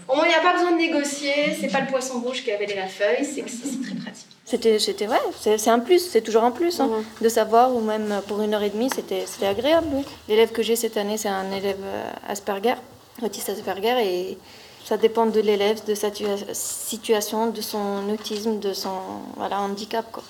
Au 0.07 0.15
moins, 0.15 0.25
il 0.25 0.29
n'y 0.29 0.35
a 0.35 0.39
pas 0.41 0.53
besoin 0.53 0.71
de 0.71 0.77
négocier. 0.77 1.55
C'est 1.59 1.67
pas 1.67 1.81
le 1.81 1.87
poisson 1.87 2.21
rouge 2.21 2.43
qui 2.43 2.51
a 2.51 2.55
avalé 2.55 2.73
la 2.75 2.87
feuille. 2.87 3.25
C'est 3.25 3.43
c'est 3.49 3.81
très 3.81 3.95
pratique. 3.95 4.27
C'était, 4.45 4.79
c'était 4.79 5.07
ouais, 5.07 5.17
c'est, 5.39 5.57
c'est 5.57 5.69
un 5.69 5.79
plus, 5.79 5.99
c'est 6.09 6.21
toujours 6.21 6.43
un 6.43 6.51
plus 6.51 6.79
hein, 6.79 6.89
de 7.21 7.29
savoir, 7.29 7.75
ou 7.75 7.81
même 7.81 8.21
pour 8.27 8.41
une 8.41 8.53
heure 8.55 8.63
et 8.63 8.69
demie, 8.71 8.89
c'était, 8.89 9.25
c'était 9.27 9.45
agréable. 9.45 9.85
oui. 9.93 10.03
L'élève 10.27 10.51
que 10.51 10.63
j'ai 10.63 10.75
cette 10.75 10.97
année, 10.97 11.17
c'est 11.17 11.29
un 11.29 11.51
élève 11.51 11.77
euh, 11.83 12.11
Asperger, 12.27 12.73
autiste 13.21 13.49
Asperger, 13.49 13.97
et 14.03 14.37
ça 14.85 14.97
dépend 14.97 15.27
de 15.27 15.39
l'élève, 15.39 15.85
de 15.85 15.93
sa 15.93 16.09
tua- 16.09 16.51
situation, 16.53 17.51
de 17.51 17.61
son 17.61 18.09
autisme, 18.11 18.57
de 18.59 18.73
son 18.73 18.97
voilà, 19.35 19.59
handicap. 19.59 20.05
Quoi. 20.11 20.23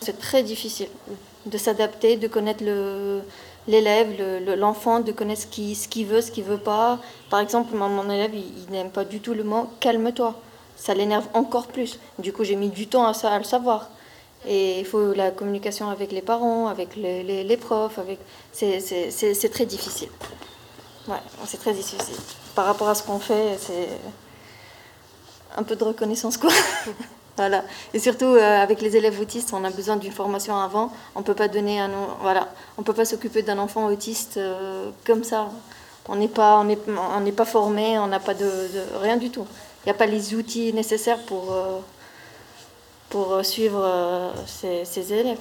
C'est 0.00 0.18
très 0.18 0.42
difficile 0.42 0.88
de 1.44 1.58
s'adapter, 1.58 2.16
de 2.16 2.28
connaître 2.28 2.64
le, 2.64 3.20
l'élève, 3.68 4.16
le- 4.18 4.38
le- 4.40 4.54
l'enfant, 4.54 5.00
de 5.00 5.12
connaître 5.12 5.42
ce 5.42 5.46
qu'il, 5.88 6.06
veut, 6.06 6.20
ce 6.20 6.30
qu'il 6.30 6.44
veut 6.44 6.58
pas. 6.58 6.98
Par 7.30 7.40
exemple, 7.40 7.74
mon, 7.74 8.08
élève, 8.10 8.34
il, 8.34 8.70
n'aime 8.72 8.90
pas 8.90 9.04
du 9.04 9.20
tout 9.20 9.34
le 9.34 9.44
mot 9.44 9.68
calme-toi. 9.80 10.34
Ça 10.76 10.94
l'énerve 10.94 11.26
encore 11.34 11.68
plus. 11.68 11.98
Du 12.18 12.32
coup, 12.32 12.44
j'ai 12.44 12.56
mis 12.56 12.68
du 12.70 12.86
temps 12.88 13.06
à, 13.06 13.12
à 13.26 13.38
le 13.38 13.44
savoir. 13.44 13.88
Et 14.46 14.80
il 14.80 14.84
faut 14.84 15.12
la 15.12 15.30
communication 15.30 15.88
avec 15.88 16.10
les 16.10 16.22
parents, 16.22 16.66
avec 16.66 16.96
les, 16.96 17.22
les- 17.22 17.56
profs. 17.56 17.98
Avec... 17.98 18.18
C'est 18.52 19.50
très 19.52 19.66
difficile. 19.66 20.08
Ouais, 21.08 21.16
c'est 21.46 21.58
très 21.58 21.72
difficile. 21.72 22.16
Par 22.54 22.66
rapport 22.66 22.88
à 22.88 22.94
ce 22.94 23.02
qu'on 23.04 23.18
fait, 23.20 23.56
c'est 23.60 23.88
un 25.56 25.62
peu 25.62 25.76
de 25.76 25.84
reconnaissance, 25.84 26.36
quoi. 26.36 26.50
voilà. 27.36 27.64
Et 27.94 27.98
surtout, 27.98 28.26
euh, 28.26 28.62
avec 28.62 28.80
les 28.82 28.96
élèves 28.96 29.18
autistes, 29.20 29.52
on 29.54 29.64
a 29.64 29.70
besoin 29.70 29.96
d'une 29.96 30.12
formation 30.12 30.56
avant. 30.56 30.92
On 31.14 31.22
peut 31.22 31.34
pas 31.34 31.48
donner 31.48 31.80
un... 31.80 31.90
Voilà. 32.20 32.48
On 32.76 32.82
peut 32.82 32.92
pas 32.92 33.04
s'occuper 33.04 33.42
d'un 33.42 33.58
enfant 33.58 33.86
autiste 33.86 34.36
euh, 34.36 34.90
comme 35.06 35.24
ça. 35.24 35.48
On 36.08 36.16
n'est 36.16 36.28
pas, 36.28 36.58
on 36.60 36.68
on 36.68 37.30
pas 37.32 37.44
formé, 37.44 37.98
on 37.98 38.08
n'a 38.08 38.20
pas 38.20 38.34
de, 38.34 38.48
rien 39.00 39.16
du 39.16 39.30
tout. 39.30 39.46
Il 39.84 39.88
n'y 39.88 39.92
a 39.92 39.94
pas 39.94 40.06
les 40.06 40.34
outils 40.34 40.72
nécessaires 40.72 41.20
pour, 41.26 41.52
euh, 41.52 41.78
pour 43.08 43.44
suivre 43.44 44.32
ses, 44.46 45.12
élèves. 45.12 45.38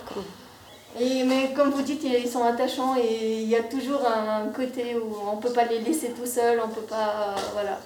Et, 1.00 1.24
mais 1.24 1.52
comme 1.56 1.72
vous 1.72 1.82
dites, 1.82 2.04
ils 2.04 2.30
sont 2.30 2.44
attachants 2.44 2.96
et 2.96 3.42
il 3.42 3.50
y 3.50 3.56
a 3.56 3.64
toujours 3.64 4.06
un 4.06 4.48
côté 4.50 4.96
où 4.96 5.16
on 5.30 5.38
ne 5.38 5.42
peut 5.42 5.52
pas 5.52 5.66
les 5.66 5.80
laisser 5.80 6.12
tout 6.12 6.28
seuls, 6.28 6.62
on 6.64 6.70
peut 6.70 6.82
pas. 6.82 7.36
voilà. 7.54 7.80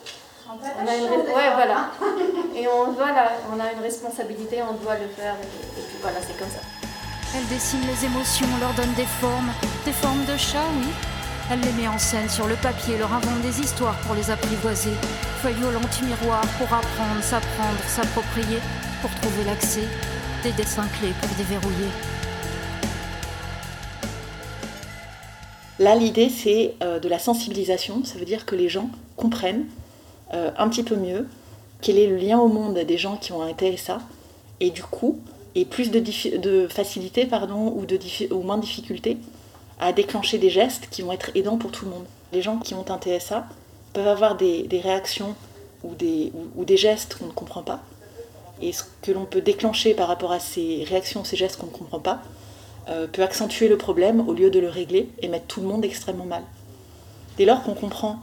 On, 0.48 0.88
a 0.88 0.96
une 0.96 1.04
ouais, 1.06 1.54
voilà. 1.56 1.90
Et 2.56 2.68
on, 2.68 2.92
voilà, 2.92 3.32
on 3.52 3.60
a 3.60 3.72
une 3.72 3.82
responsabilité, 3.82 4.62
on 4.62 4.74
doit 4.74 4.96
le 4.96 5.08
faire. 5.08 5.34
Et, 5.34 5.82
puis 5.82 5.98
voilà, 6.02 6.20
c'est 6.22 6.38
comme 6.38 6.50
ça. 6.50 6.62
Elle 7.36 7.48
dessine 7.48 7.82
les 7.82 8.06
émotions, 8.06 8.46
leur 8.60 8.74
donne 8.74 8.94
des 8.94 9.08
formes, 9.20 9.52
des 9.86 9.92
formes 9.92 10.24
de 10.26 10.38
chat, 10.38 10.68
oui. 10.78 10.92
Elle 11.52 11.62
les 11.62 11.72
met 11.72 11.88
en 11.88 11.98
scène 11.98 12.30
sur 12.30 12.48
le 12.48 12.56
papier, 12.56 12.98
leur 12.98 13.12
invente 13.12 13.42
des 13.42 13.60
histoires 13.60 13.98
pour 14.06 14.14
les 14.14 14.30
apprivoiser. 14.30 14.94
Feuille 15.42 15.64
au 15.64 16.06
miroir 16.06 16.42
pour 16.60 16.68
apprendre, 16.68 17.24
s'apprendre, 17.24 17.80
s'approprier, 17.88 18.60
pour 19.02 19.10
trouver 19.22 19.46
l'accès. 19.46 19.88
Des 20.44 20.52
dessins 20.52 20.88
clés 21.00 21.14
pour 21.22 21.36
déverrouiller. 21.38 21.90
Là, 25.80 25.96
l'idée, 25.96 26.30
c'est 26.30 26.76
euh, 26.84 27.00
de 27.00 27.10
la 27.10 27.18
sensibilisation. 27.18 28.04
Ça 28.06 28.20
veut 28.20 28.26
dire 28.26 28.46
que 28.46 28.56
les 28.56 28.70
gens 28.70 28.90
comprennent 29.18 29.66
euh, 30.34 30.52
un 30.58 30.70
petit 30.70 30.84
peu 30.84 30.96
mieux 30.96 31.28
quel 31.82 32.00
est 32.00 32.08
le 32.08 32.18
lien 32.18 32.40
au 32.40 32.48
monde 32.48 32.80
des 32.80 32.98
gens 32.98 33.18
qui 33.18 33.32
ont 33.32 33.42
un 33.42 33.54
TSA. 33.54 34.00
Et 34.60 34.72
du 34.72 34.82
coup, 34.82 35.20
et 35.54 35.66
plus 35.66 35.92
de, 35.92 36.00
de 36.38 36.68
facilité 36.68 37.26
pardon, 37.26 37.74
ou, 37.76 37.86
de 37.86 38.00
ou 38.34 38.42
moins 38.42 38.58
de 38.58 38.62
difficulté 38.62 39.18
à 39.80 39.92
déclencher 39.92 40.38
des 40.38 40.50
gestes 40.50 40.88
qui 40.90 41.02
vont 41.02 41.12
être 41.12 41.32
aidants 41.36 41.58
pour 41.58 41.72
tout 41.72 41.86
le 41.86 41.92
monde. 41.92 42.06
Les 42.34 42.42
gens 42.42 42.58
qui 42.58 42.74
ont 42.74 42.86
un 42.90 43.00
TSA 43.00 43.46
peuvent 43.94 44.08
avoir 44.08 44.36
des, 44.36 44.68
réactions 44.72 45.36
ou 45.84 45.94
des, 45.96 46.32
ou, 46.56 46.66
des 46.66 46.78
gestes 46.78 47.16
qu'on 47.16 47.28
ne 47.28 47.32
comprend 47.32 47.62
pas. 47.62 47.82
Et 48.62 48.72
ce 48.72 48.84
que 49.02 49.12
l'on 49.12 49.26
peut 49.26 49.42
déclencher 49.42 49.94
par 49.94 50.08
rapport 50.08 50.32
à 50.32 50.40
ces 50.40 50.86
réactions, 50.86 51.24
ces 51.24 51.36
gestes 51.36 51.58
qu'on 51.58 51.68
ne 51.68 51.72
comprend 51.72 52.00
pas, 52.00 52.22
euh, 52.90 53.08
peut 53.08 53.24
accentuer 53.24 53.68
le 53.68 53.78
problème 53.78 54.28
au 54.28 54.34
lieu 54.34 54.50
de 54.50 54.60
le 54.60 54.70
régler 54.70 55.10
et 55.22 55.28
mettre 55.28 55.48
tout 55.48 55.62
le 55.62 55.68
monde 55.68 55.84
extrêmement 55.84 56.26
mal. 56.26 56.44
Dès 57.38 57.46
lors 57.46 57.64
qu'on 57.64 57.74
comprend 57.74 58.20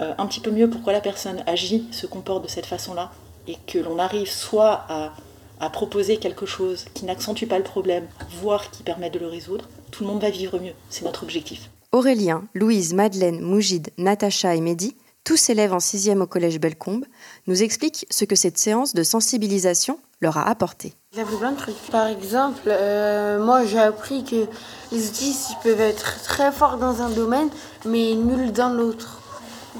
euh, 0.00 0.12
un 0.18 0.26
petit 0.26 0.40
peu 0.40 0.50
mieux 0.50 0.68
pourquoi 0.68 0.92
la 0.92 1.00
personne 1.00 1.42
agit, 1.46 1.86
se 1.90 2.06
comporte 2.06 2.42
de 2.44 2.48
cette 2.48 2.66
façon-là, 2.66 3.10
et 3.46 3.56
que 3.66 3.78
l'on 3.78 3.98
arrive 3.98 4.30
soit 4.30 4.84
à, 4.88 5.12
à 5.60 5.70
proposer 5.70 6.16
quelque 6.16 6.46
chose 6.46 6.86
qui 6.94 7.04
n'accentue 7.04 7.46
pas 7.46 7.58
le 7.58 7.64
problème, 7.64 8.06
voire 8.40 8.70
qui 8.70 8.82
permet 8.82 9.10
de 9.10 9.18
le 9.18 9.26
résoudre, 9.26 9.68
tout 9.90 10.04
le 10.04 10.10
monde 10.10 10.22
va 10.22 10.30
vivre 10.30 10.58
mieux. 10.58 10.74
C'est 10.88 11.04
notre 11.04 11.22
objectif. 11.22 11.70
Aurélien, 11.92 12.44
Louise, 12.54 12.94
Madeleine, 12.94 13.40
Mougide, 13.40 13.90
Natacha 13.98 14.54
et 14.54 14.60
Mehdi, 14.60 14.96
tous 15.24 15.50
élèves 15.50 15.72
en 15.72 15.78
6e 15.78 16.20
au 16.20 16.26
collège 16.26 16.60
Bellecombe, 16.60 17.04
nous 17.46 17.62
expliquent 17.62 18.06
ce 18.10 18.24
que 18.24 18.36
cette 18.36 18.58
séance 18.58 18.94
de 18.94 19.02
sensibilisation 19.02 19.98
leur 20.20 20.38
a 20.38 20.48
apporté. 20.48 20.94
J'ai 21.12 21.22
appris 21.22 21.36
plein 21.36 21.52
de 21.52 21.56
trucs. 21.56 21.76
Par 21.90 22.06
exemple, 22.06 22.62
euh, 22.66 23.44
moi 23.44 23.64
j'ai 23.64 23.78
appris 23.78 24.22
que 24.24 24.46
les 24.92 25.08
autistes 25.08 25.52
peuvent 25.62 25.80
être 25.80 26.22
très 26.22 26.52
forts 26.52 26.78
dans 26.78 27.02
un 27.02 27.10
domaine, 27.10 27.48
mais 27.84 28.14
nuls 28.14 28.52
dans 28.52 28.70
l'autre. 28.70 29.19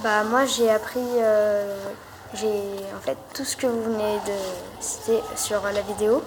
Bah 0.03 0.25
moi 0.25 0.47
j'ai 0.47 0.71
appris, 0.71 0.99
euh, 1.19 1.77
j'ai 2.33 2.49
en 2.97 3.01
fait 3.01 3.19
tout 3.35 3.45
ce 3.45 3.55
que 3.55 3.67
vous 3.67 3.83
venez 3.83 4.17
de 4.27 4.33
citer 4.81 5.21
sur 5.37 5.63
la 5.63 5.83
vidéo. 5.83 6.23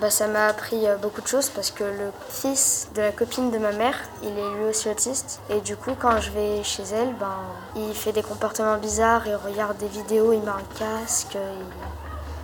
Bah, 0.00 0.10
ça 0.10 0.28
m'a 0.28 0.46
appris 0.46 0.86
euh, 0.86 0.96
beaucoup 0.96 1.22
de 1.22 1.26
choses 1.26 1.48
parce 1.48 1.70
que 1.70 1.84
le 1.84 2.12
fils 2.28 2.88
de 2.94 3.00
la 3.00 3.12
copine 3.12 3.50
de 3.50 3.58
ma 3.58 3.72
mère, 3.72 3.96
il 4.22 4.28
est 4.28 4.50
lui 4.56 4.64
aussi 4.68 4.88
autiste. 4.88 5.40
Et 5.48 5.60
du 5.60 5.76
coup, 5.76 5.92
quand 5.98 6.20
je 6.20 6.30
vais 6.30 6.62
chez 6.62 6.82
elle, 6.82 7.14
ben, 7.14 7.38
il 7.74 7.94
fait 7.94 8.12
des 8.12 8.22
comportements 8.22 8.76
bizarres, 8.76 9.26
il 9.26 9.34
regarde 9.34 9.78
des 9.78 9.88
vidéos, 9.88 10.32
il 10.32 10.40
met 10.40 10.48
un 10.48 10.78
casque, 10.78 11.36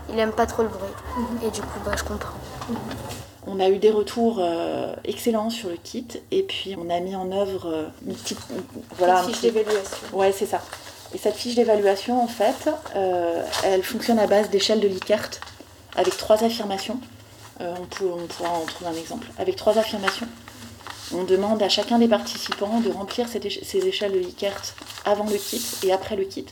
il, 0.09 0.15
il 0.15 0.19
aime 0.19 0.33
pas 0.33 0.47
trop 0.47 0.63
le 0.63 0.69
bruit. 0.69 0.89
Mhm. 1.19 1.39
Et 1.45 1.51
du 1.51 1.61
coup, 1.61 1.81
bah, 1.85 1.93
je 1.97 2.05
comprends. 2.05 2.39
Mhm. 2.69 3.26
On 3.47 3.61
a 3.61 3.69
eu 3.69 3.79
des 3.79 3.91
retours 3.91 4.39
euh, 4.41 4.95
excellents 5.05 5.51
sur 5.51 5.69
le 5.69 5.77
kit 5.77 6.07
et 6.31 6.43
puis 6.43 6.77
on 6.77 6.91
a 6.91 6.99
mis 7.01 7.15
en 7.15 7.31
œuvre 7.31 7.67
euh, 7.67 7.87
une 8.07 8.15
petite 8.15 8.41
voilà, 8.99 9.23
fiche 9.23 9.41
d'évaluation. 9.41 9.97
Ouais, 10.13 10.33
c'est 10.33 10.47
ça. 10.47 10.61
Et 11.15 11.19
cette 11.19 11.37
fiche 11.37 11.55
d'évaluation, 11.55 12.21
en 12.21 12.27
fait, 12.27 12.69
elle 13.65 13.85
fonctionne 13.85 14.19
à 14.19 14.27
base 14.27 14.51
d'échelle 14.51 14.81
de 14.81 14.89
Likert 14.89 15.31
avec 15.95 16.17
trois 16.17 16.43
affirmations. 16.43 16.99
Euh, 17.61 17.75
on, 18.03 18.27
pourra 18.27 18.51
en 18.51 18.65
trouver 18.67 18.91
un 18.91 18.95
exemple. 18.95 19.27
Avec 19.39 19.57
trois 19.57 19.79
affirmations, 19.79 20.29
on 21.15 21.25
demande 21.25 21.63
à 21.63 21.69
chacun 21.69 21.99
des 21.99 22.09
participants 22.09 22.81
de 22.81 22.91
remplir 22.91 23.29
ces 23.29 23.87
échelles 23.87 24.13
de 24.13 24.19
Likert 24.19 24.61
avant 25.05 25.25
le 25.25 25.37
kit 25.37 25.63
et 25.85 25.93
après 25.93 26.17
le 26.17 26.25
kit. 26.25 26.47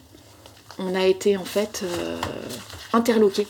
On 0.79 0.95
a 0.95 1.05
été 1.05 1.37
en 1.37 1.45
fait 1.45 1.83
euh, 1.85 2.19
interloqués 2.93 3.47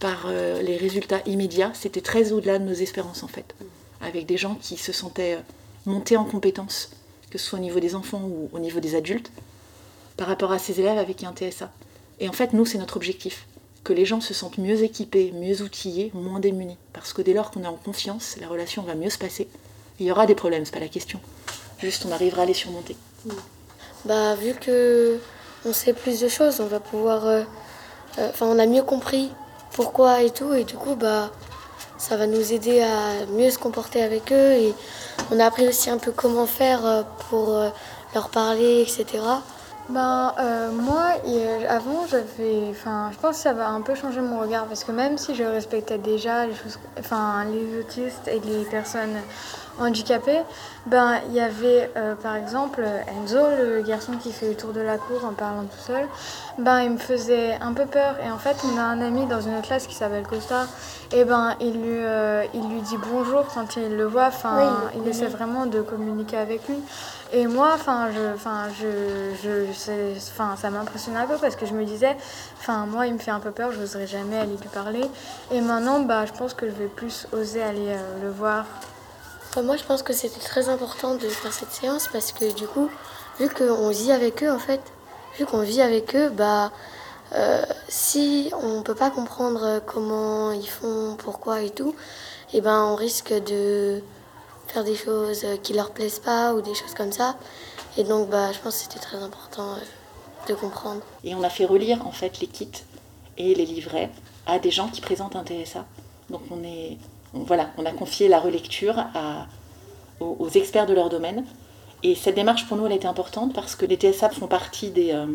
par 0.00 0.26
euh, 0.26 0.62
les 0.62 0.76
résultats 0.76 1.20
immédiats. 1.26 1.72
C'était 1.74 2.00
très 2.00 2.32
au-delà 2.32 2.58
de 2.58 2.64
nos 2.64 2.74
espérances 2.74 3.22
en 3.22 3.28
fait. 3.28 3.54
Avec 4.00 4.26
des 4.26 4.36
gens 4.36 4.56
qui 4.56 4.76
se 4.76 4.92
sentaient 4.92 5.38
montés 5.86 6.16
en 6.16 6.24
compétences, 6.24 6.90
que 7.30 7.38
ce 7.38 7.46
soit 7.46 7.58
au 7.58 7.62
niveau 7.62 7.80
des 7.80 7.94
enfants 7.94 8.22
ou 8.22 8.50
au 8.52 8.58
niveau 8.58 8.80
des 8.80 8.94
adultes, 8.94 9.30
par 10.16 10.28
rapport 10.28 10.52
à 10.52 10.58
ces 10.58 10.80
élèves 10.80 10.98
avec 10.98 11.24
un 11.24 11.32
TSA. 11.32 11.70
Et 12.20 12.28
en 12.28 12.32
fait, 12.32 12.52
nous, 12.52 12.64
c'est 12.64 12.78
notre 12.78 12.96
objectif 12.96 13.46
que 13.84 13.92
les 13.92 14.04
gens 14.04 14.20
se 14.20 14.34
sentent 14.34 14.58
mieux 14.58 14.82
équipés, 14.82 15.32
mieux 15.32 15.62
outillés, 15.62 16.10
moins 16.12 16.40
démunis. 16.40 16.76
Parce 16.92 17.12
que 17.12 17.22
dès 17.22 17.32
lors 17.32 17.50
qu'on 17.50 17.62
est 17.62 17.68
en 17.68 17.76
confiance, 17.76 18.36
la 18.40 18.48
relation 18.48 18.82
va 18.82 18.94
mieux 18.94 19.10
se 19.10 19.18
passer. 19.18 19.48
Il 20.00 20.06
y 20.06 20.10
aura 20.10 20.26
des 20.26 20.34
problèmes, 20.34 20.64
c'est 20.64 20.74
pas 20.74 20.80
la 20.80 20.88
question. 20.88 21.20
Juste, 21.78 22.04
on 22.06 22.10
arrivera 22.10 22.42
à 22.42 22.46
les 22.46 22.54
surmonter. 22.54 22.96
Bah, 24.04 24.34
vu 24.34 24.54
que 24.54 25.18
on 25.64 25.72
sait 25.72 25.92
plus 25.92 26.20
de 26.20 26.28
choses, 26.28 26.60
on 26.60 26.66
va 26.66 26.80
pouvoir. 26.80 27.26
Euh, 27.26 27.42
euh, 28.18 28.30
enfin, 28.30 28.46
on 28.46 28.58
a 28.58 28.66
mieux 28.66 28.82
compris 28.82 29.30
pourquoi 29.76 30.22
et 30.22 30.30
tout, 30.30 30.52
et 30.54 30.64
du 30.64 30.74
coup, 30.74 30.96
bah, 30.96 31.30
ça 31.98 32.16
va 32.16 32.26
nous 32.26 32.52
aider 32.52 32.82
à 32.82 33.26
mieux 33.32 33.50
se 33.50 33.58
comporter 33.58 34.02
avec 34.02 34.32
eux. 34.32 34.52
Et 34.52 34.74
on 35.30 35.38
a 35.38 35.46
appris 35.46 35.68
aussi 35.68 35.90
un 35.90 35.98
peu 35.98 36.10
comment 36.10 36.46
faire 36.46 36.84
euh, 36.84 37.02
pour 37.30 37.54
leur 38.14 38.28
parler, 38.30 38.82
etc. 38.82 39.22
Ben, 39.88 40.32
euh, 40.40 40.72
moi, 40.72 41.12
avant, 41.68 42.06
j'avais. 42.10 42.70
Enfin, 42.70 43.10
je 43.12 43.18
pense 43.18 43.36
que 43.36 43.42
ça 43.42 43.52
va 43.52 43.68
un 43.68 43.82
peu 43.82 43.94
changer 43.94 44.20
mon 44.20 44.40
regard 44.40 44.66
parce 44.66 44.82
que 44.82 44.90
même 44.90 45.16
si 45.16 45.34
je 45.36 45.44
respectais 45.44 45.98
déjà 45.98 46.46
les 46.46 46.54
choses. 46.54 46.78
Enfin, 46.98 47.44
les 47.44 47.78
autistes 47.78 48.26
et 48.26 48.40
les 48.40 48.64
personnes 48.64 49.16
handicapées, 49.78 50.42
ben, 50.86 51.20
il 51.28 51.34
y 51.34 51.40
avait 51.40 51.90
euh, 51.96 52.14
par 52.14 52.36
exemple 52.36 52.84
Enzo, 53.08 53.38
le 53.58 53.82
garçon 53.82 54.12
qui 54.12 54.32
fait 54.32 54.48
le 54.48 54.54
tour 54.54 54.72
de 54.72 54.80
la 54.80 54.98
cour 54.98 55.24
en 55.24 55.32
parlant 55.32 55.62
tout 55.64 55.84
seul. 55.86 56.06
Ben, 56.58 56.80
il 56.82 56.92
me 56.92 56.98
faisait 56.98 57.54
un 57.60 57.72
peu 57.72 57.86
peur 57.86 58.16
et 58.24 58.30
en 58.30 58.38
fait, 58.38 58.56
on 58.64 58.78
a 58.78 58.82
un 58.82 59.00
ami 59.00 59.26
dans 59.26 59.40
une 59.40 59.54
autre 59.54 59.66
classe 59.66 59.86
qui 59.86 59.94
s'appelle 59.94 60.26
Costa 60.26 60.66
et 61.12 61.24
ben, 61.24 61.54
il 61.60 61.72
lui, 61.72 61.98
euh, 62.04 62.44
il 62.54 62.68
lui 62.68 62.80
dit 62.80 62.96
bonjour 63.10 63.44
quand 63.52 63.76
il 63.76 63.96
le 63.96 64.06
voit. 64.06 64.28
Enfin, 64.28 64.90
il 64.94 65.06
essaie 65.08 65.26
vraiment 65.26 65.66
de 65.66 65.80
communiquer 65.80 66.38
avec 66.38 66.66
lui. 66.68 66.76
Et 67.32 67.46
moi, 67.46 67.70
enfin, 67.74 68.08
je, 68.12 68.34
enfin, 68.34 68.68
je, 68.78 69.34
je, 69.42 70.12
enfin, 70.30 70.54
ça 70.56 70.70
m'impressionne 70.70 71.16
un 71.16 71.26
peu 71.26 71.36
parce 71.36 71.56
que 71.56 71.66
je 71.66 71.74
me 71.74 71.84
disais, 71.84 72.16
enfin, 72.58 72.86
moi, 72.86 73.06
il 73.06 73.14
me 73.14 73.18
fait 73.18 73.32
un 73.32 73.40
peu 73.40 73.50
peur, 73.50 73.72
je 73.72 73.80
n'oserais 73.80 74.06
jamais 74.06 74.38
aller 74.38 74.56
lui 74.56 74.68
parler. 74.68 75.02
Et 75.50 75.60
maintenant, 75.60 76.00
bah, 76.00 76.24
je 76.24 76.32
pense 76.32 76.54
que 76.54 76.66
je 76.66 76.74
vais 76.74 76.86
plus 76.86 77.26
oser 77.32 77.62
aller 77.62 77.88
euh, 77.88 78.22
le 78.22 78.30
voir. 78.30 78.64
Moi, 79.62 79.76
je 79.76 79.84
pense 79.84 80.02
que 80.02 80.12
c'était 80.12 80.40
très 80.40 80.68
important 80.68 81.14
de 81.14 81.28
faire 81.28 81.52
cette 81.52 81.72
séance 81.72 82.08
parce 82.12 82.32
que 82.32 82.52
du 82.54 82.66
coup, 82.66 82.90
vu 83.38 83.48
qu'on 83.48 83.88
vit 83.90 84.12
avec 84.12 84.42
eux, 84.42 84.50
en 84.50 84.58
fait, 84.58 84.80
vu 85.38 85.46
qu'on 85.46 85.62
vit 85.62 85.82
avec 85.82 86.14
eux, 86.14 86.30
bah, 86.30 86.72
euh, 87.34 87.62
si 87.88 88.50
on 88.62 88.82
peut 88.82 88.94
pas 88.94 89.10
comprendre 89.10 89.80
comment 89.86 90.52
ils 90.52 90.68
font, 90.68 91.16
pourquoi 91.18 91.62
et 91.62 91.70
tout, 91.70 91.94
et 92.52 92.58
eh 92.58 92.60
ben, 92.60 92.84
on 92.84 92.94
risque 92.94 93.32
de 93.32 94.00
faire 94.68 94.84
des 94.84 94.94
choses 94.94 95.44
qui 95.62 95.72
leur 95.72 95.90
plaisent 95.90 96.20
pas 96.20 96.54
ou 96.54 96.60
des 96.60 96.74
choses 96.74 96.94
comme 96.94 97.12
ça. 97.12 97.36
Et 97.96 98.04
donc, 98.04 98.28
bah, 98.28 98.52
je 98.52 98.58
pense 98.58 98.76
que 98.76 98.82
c'était 98.82 99.00
très 99.00 99.18
important 99.18 99.72
euh, 99.72 100.48
de 100.48 100.54
comprendre. 100.54 101.00
Et 101.24 101.34
on 101.34 101.42
a 101.42 101.50
fait 101.50 101.64
relire 101.64 102.06
en 102.06 102.12
fait 102.12 102.40
les 102.40 102.46
kits 102.46 102.84
et 103.36 103.54
les 103.54 103.66
livrets 103.66 104.10
à 104.46 104.58
des 104.58 104.70
gens 104.70 104.88
qui 104.88 105.00
présentent 105.00 105.36
un 105.36 105.44
TSA. 105.44 105.84
Donc 106.30 106.42
on 106.50 106.62
est, 106.62 106.98
voilà, 107.44 107.70
on 107.78 107.86
a 107.86 107.92
confié 107.92 108.28
la 108.28 108.40
relecture 108.40 109.04
aux, 110.20 110.48
experts 110.50 110.86
de 110.86 110.94
leur 110.94 111.08
domaine. 111.08 111.44
Et 112.02 112.14
cette 112.14 112.34
démarche 112.34 112.66
pour 112.66 112.76
nous, 112.76 112.86
elle 112.86 112.92
était 112.92 113.08
importante 113.08 113.54
parce 113.54 113.74
que 113.74 113.86
les 113.86 113.96
TSA 113.96 114.30
font 114.30 114.46
partie 114.46 114.90
des, 114.90 115.12
euh, 115.12 115.26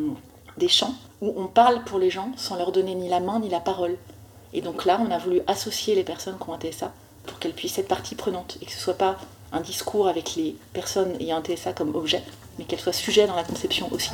des 0.57 0.67
champs 0.67 0.93
où 1.21 1.33
on 1.37 1.47
parle 1.47 1.83
pour 1.83 1.99
les 1.99 2.09
gens 2.09 2.31
sans 2.37 2.55
leur 2.55 2.71
donner 2.71 2.95
ni 2.95 3.09
la 3.09 3.19
main 3.19 3.39
ni 3.39 3.49
la 3.49 3.59
parole. 3.59 3.97
Et 4.53 4.61
donc 4.61 4.85
là, 4.85 4.99
on 5.05 5.11
a 5.11 5.17
voulu 5.17 5.41
associer 5.47 5.95
les 5.95 6.03
personnes 6.03 6.37
qui 6.37 6.49
ont 6.49 6.53
un 6.53 6.59
TSA 6.59 6.91
pour 7.25 7.39
qu'elle 7.39 7.53
puisse 7.53 7.77
être 7.77 7.87
partie 7.87 8.15
prenante 8.15 8.57
et 8.61 8.65
que 8.65 8.71
ce 8.71 8.77
ne 8.77 8.81
soit 8.81 8.93
pas 8.97 9.17
un 9.51 9.61
discours 9.61 10.07
avec 10.07 10.35
les 10.35 10.55
personnes 10.73 11.15
ayant 11.19 11.37
un 11.37 11.43
TSA 11.43 11.73
comme 11.73 11.95
objet, 11.95 12.23
mais 12.57 12.65
qu'elle 12.65 12.79
soit 12.79 12.93
sujet 12.93 13.27
dans 13.27 13.35
la 13.35 13.43
conception 13.43 13.89
aussi. 13.91 14.11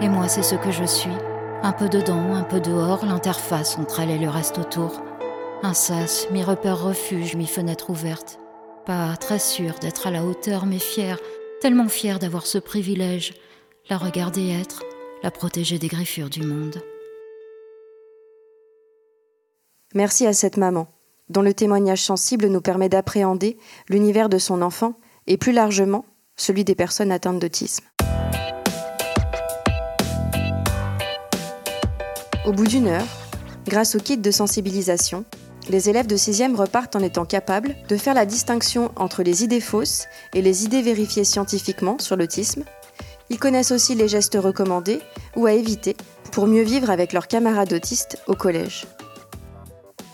Et 0.00 0.08
moi, 0.08 0.28
c'est 0.28 0.42
ce 0.42 0.54
que 0.54 0.70
je 0.70 0.84
suis. 0.84 1.10
Un 1.62 1.72
peu 1.72 1.88
dedans, 1.88 2.34
un 2.34 2.44
peu 2.44 2.60
dehors, 2.60 3.04
l'interface 3.04 3.78
entre 3.78 4.00
elle 4.00 4.10
et 4.10 4.18
le 4.18 4.28
reste 4.28 4.58
autour. 4.58 4.92
Un 5.64 5.74
sas, 5.74 6.28
mi-repère 6.30 6.80
refuge, 6.80 7.34
mi-fenêtre 7.34 7.90
ouverte. 7.90 8.38
Pas 8.86 9.16
très 9.16 9.40
sûre 9.40 9.74
d'être 9.80 10.06
à 10.06 10.12
la 10.12 10.24
hauteur, 10.24 10.66
mais 10.66 10.78
fière, 10.78 11.18
tellement 11.60 11.88
fière 11.88 12.20
d'avoir 12.20 12.46
ce 12.46 12.58
privilège. 12.58 13.34
La 13.90 13.98
regarder 13.98 14.50
être, 14.50 14.84
la 15.24 15.32
protéger 15.32 15.80
des 15.80 15.88
griffures 15.88 16.30
du 16.30 16.42
monde. 16.42 16.80
Merci 19.94 20.28
à 20.28 20.32
cette 20.32 20.58
maman, 20.58 20.86
dont 21.28 21.42
le 21.42 21.52
témoignage 21.52 22.02
sensible 22.02 22.46
nous 22.46 22.60
permet 22.60 22.88
d'appréhender 22.88 23.58
l'univers 23.88 24.28
de 24.28 24.38
son 24.38 24.62
enfant 24.62 24.94
et 25.26 25.38
plus 25.38 25.52
largement 25.52 26.06
celui 26.36 26.62
des 26.62 26.76
personnes 26.76 27.10
atteintes 27.10 27.40
d'autisme. 27.40 27.84
Au 32.46 32.52
bout 32.52 32.66
d'une 32.66 32.86
heure, 32.86 33.06
grâce 33.66 33.96
au 33.96 33.98
kit 33.98 34.18
de 34.18 34.30
sensibilisation, 34.30 35.24
les 35.68 35.90
élèves 35.90 36.06
de 36.06 36.16
6e 36.16 36.54
repartent 36.54 36.96
en 36.96 37.00
étant 37.00 37.24
capables 37.24 37.76
de 37.88 37.96
faire 37.96 38.14
la 38.14 38.26
distinction 38.26 38.90
entre 38.96 39.22
les 39.22 39.44
idées 39.44 39.60
fausses 39.60 40.06
et 40.34 40.42
les 40.42 40.64
idées 40.64 40.82
vérifiées 40.82 41.24
scientifiquement 41.24 41.98
sur 41.98 42.16
l'autisme. 42.16 42.64
Ils 43.30 43.38
connaissent 43.38 43.72
aussi 43.72 43.94
les 43.94 44.08
gestes 44.08 44.38
recommandés 44.40 45.00
ou 45.36 45.46
à 45.46 45.52
éviter 45.52 45.96
pour 46.32 46.46
mieux 46.46 46.62
vivre 46.62 46.90
avec 46.90 47.12
leurs 47.12 47.28
camarades 47.28 47.72
autistes 47.72 48.18
au 48.26 48.34
collège. 48.34 48.86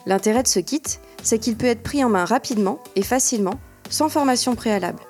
L'intérêt 0.07 0.43
de 0.43 0.49
ce 0.49 0.61
kit, 0.61 0.83
c'est 1.23 1.39
qu'il 1.39 1.57
peut 1.57 1.67
être 1.67 1.83
pris 1.83 2.05
en 2.05 2.09
main 2.09 2.25
rapidement 2.25 2.81
et 2.97 3.03
facilement, 3.03 3.55
sans 3.89 4.09
formation 4.09 4.55
préalable, 4.55 5.01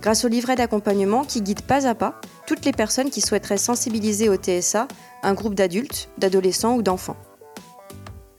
grâce 0.00 0.24
au 0.24 0.28
livret 0.28 0.56
d'accompagnement 0.56 1.24
qui 1.24 1.42
guide 1.42 1.62
pas 1.62 1.86
à 1.86 1.94
pas 1.94 2.20
toutes 2.46 2.64
les 2.64 2.72
personnes 2.72 3.10
qui 3.10 3.20
souhaiteraient 3.20 3.58
sensibiliser 3.58 4.28
au 4.28 4.36
TSA 4.36 4.88
un 5.22 5.34
groupe 5.34 5.54
d'adultes, 5.54 6.08
d'adolescents 6.18 6.74
ou 6.74 6.82
d'enfants. 6.82 7.16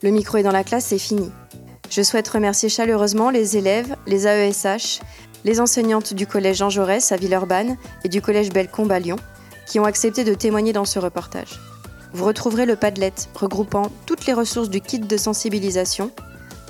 Le 0.01 0.09
micro 0.11 0.37
est 0.37 0.43
dans 0.43 0.51
la 0.51 0.65
classe, 0.65 0.87
c'est 0.87 0.97
fini. 0.97 1.31
Je 1.89 2.01
souhaite 2.01 2.27
remercier 2.27 2.69
chaleureusement 2.69 3.29
les 3.29 3.57
élèves, 3.57 3.95
les 4.07 4.27
AESH, 4.27 5.01
les 5.45 5.59
enseignantes 5.59 6.13
du 6.13 6.25
collège 6.25 6.57
Jean 6.57 6.69
Jaurès 6.69 7.11
à 7.11 7.17
Villeurbanne 7.17 7.77
et 8.03 8.09
du 8.09 8.21
collège 8.21 8.49
Bellecombe 8.49 8.91
à 8.91 8.99
Lyon, 8.99 9.17
qui 9.67 9.79
ont 9.79 9.85
accepté 9.85 10.23
de 10.23 10.33
témoigner 10.33 10.73
dans 10.73 10.85
ce 10.85 10.99
reportage. 10.99 11.59
Vous 12.13 12.25
retrouverez 12.25 12.65
le 12.65 12.75
Padlet 12.75 13.13
regroupant 13.35 13.91
toutes 14.05 14.25
les 14.25 14.33
ressources 14.33 14.69
du 14.69 14.81
kit 14.81 14.99
de 14.99 15.17
sensibilisation, 15.17 16.11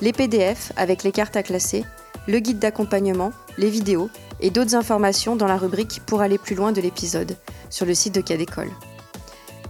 les 0.01 0.13
PDF 0.13 0.71
avec 0.75 1.03
les 1.03 1.11
cartes 1.11 1.35
à 1.35 1.43
classer, 1.43 1.85
le 2.27 2.39
guide 2.39 2.59
d'accompagnement, 2.59 3.31
les 3.57 3.69
vidéos 3.69 4.09
et 4.39 4.49
d'autres 4.49 4.75
informations 4.75 5.35
dans 5.35 5.47
la 5.47 5.57
rubrique 5.57 6.01
Pour 6.05 6.21
aller 6.21 6.37
plus 6.37 6.55
loin 6.55 6.71
de 6.71 6.81
l'épisode 6.81 7.37
sur 7.69 7.85
le 7.85 7.93
site 7.93 8.15
de 8.15 8.21
Cadécole. 8.21 8.71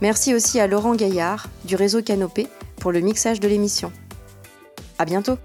Merci 0.02 0.34
aussi 0.34 0.60
à 0.60 0.68
Laurent 0.68 0.96
Gaillard 0.96 1.48
du 1.66 1.76
réseau 1.76 2.02
Canopé 2.02 2.48
pour 2.78 2.92
le 2.92 3.00
mixage 3.00 3.40
de 3.40 3.48
l'émission. 3.48 3.92
À 4.98 5.06
bientôt! 5.06 5.38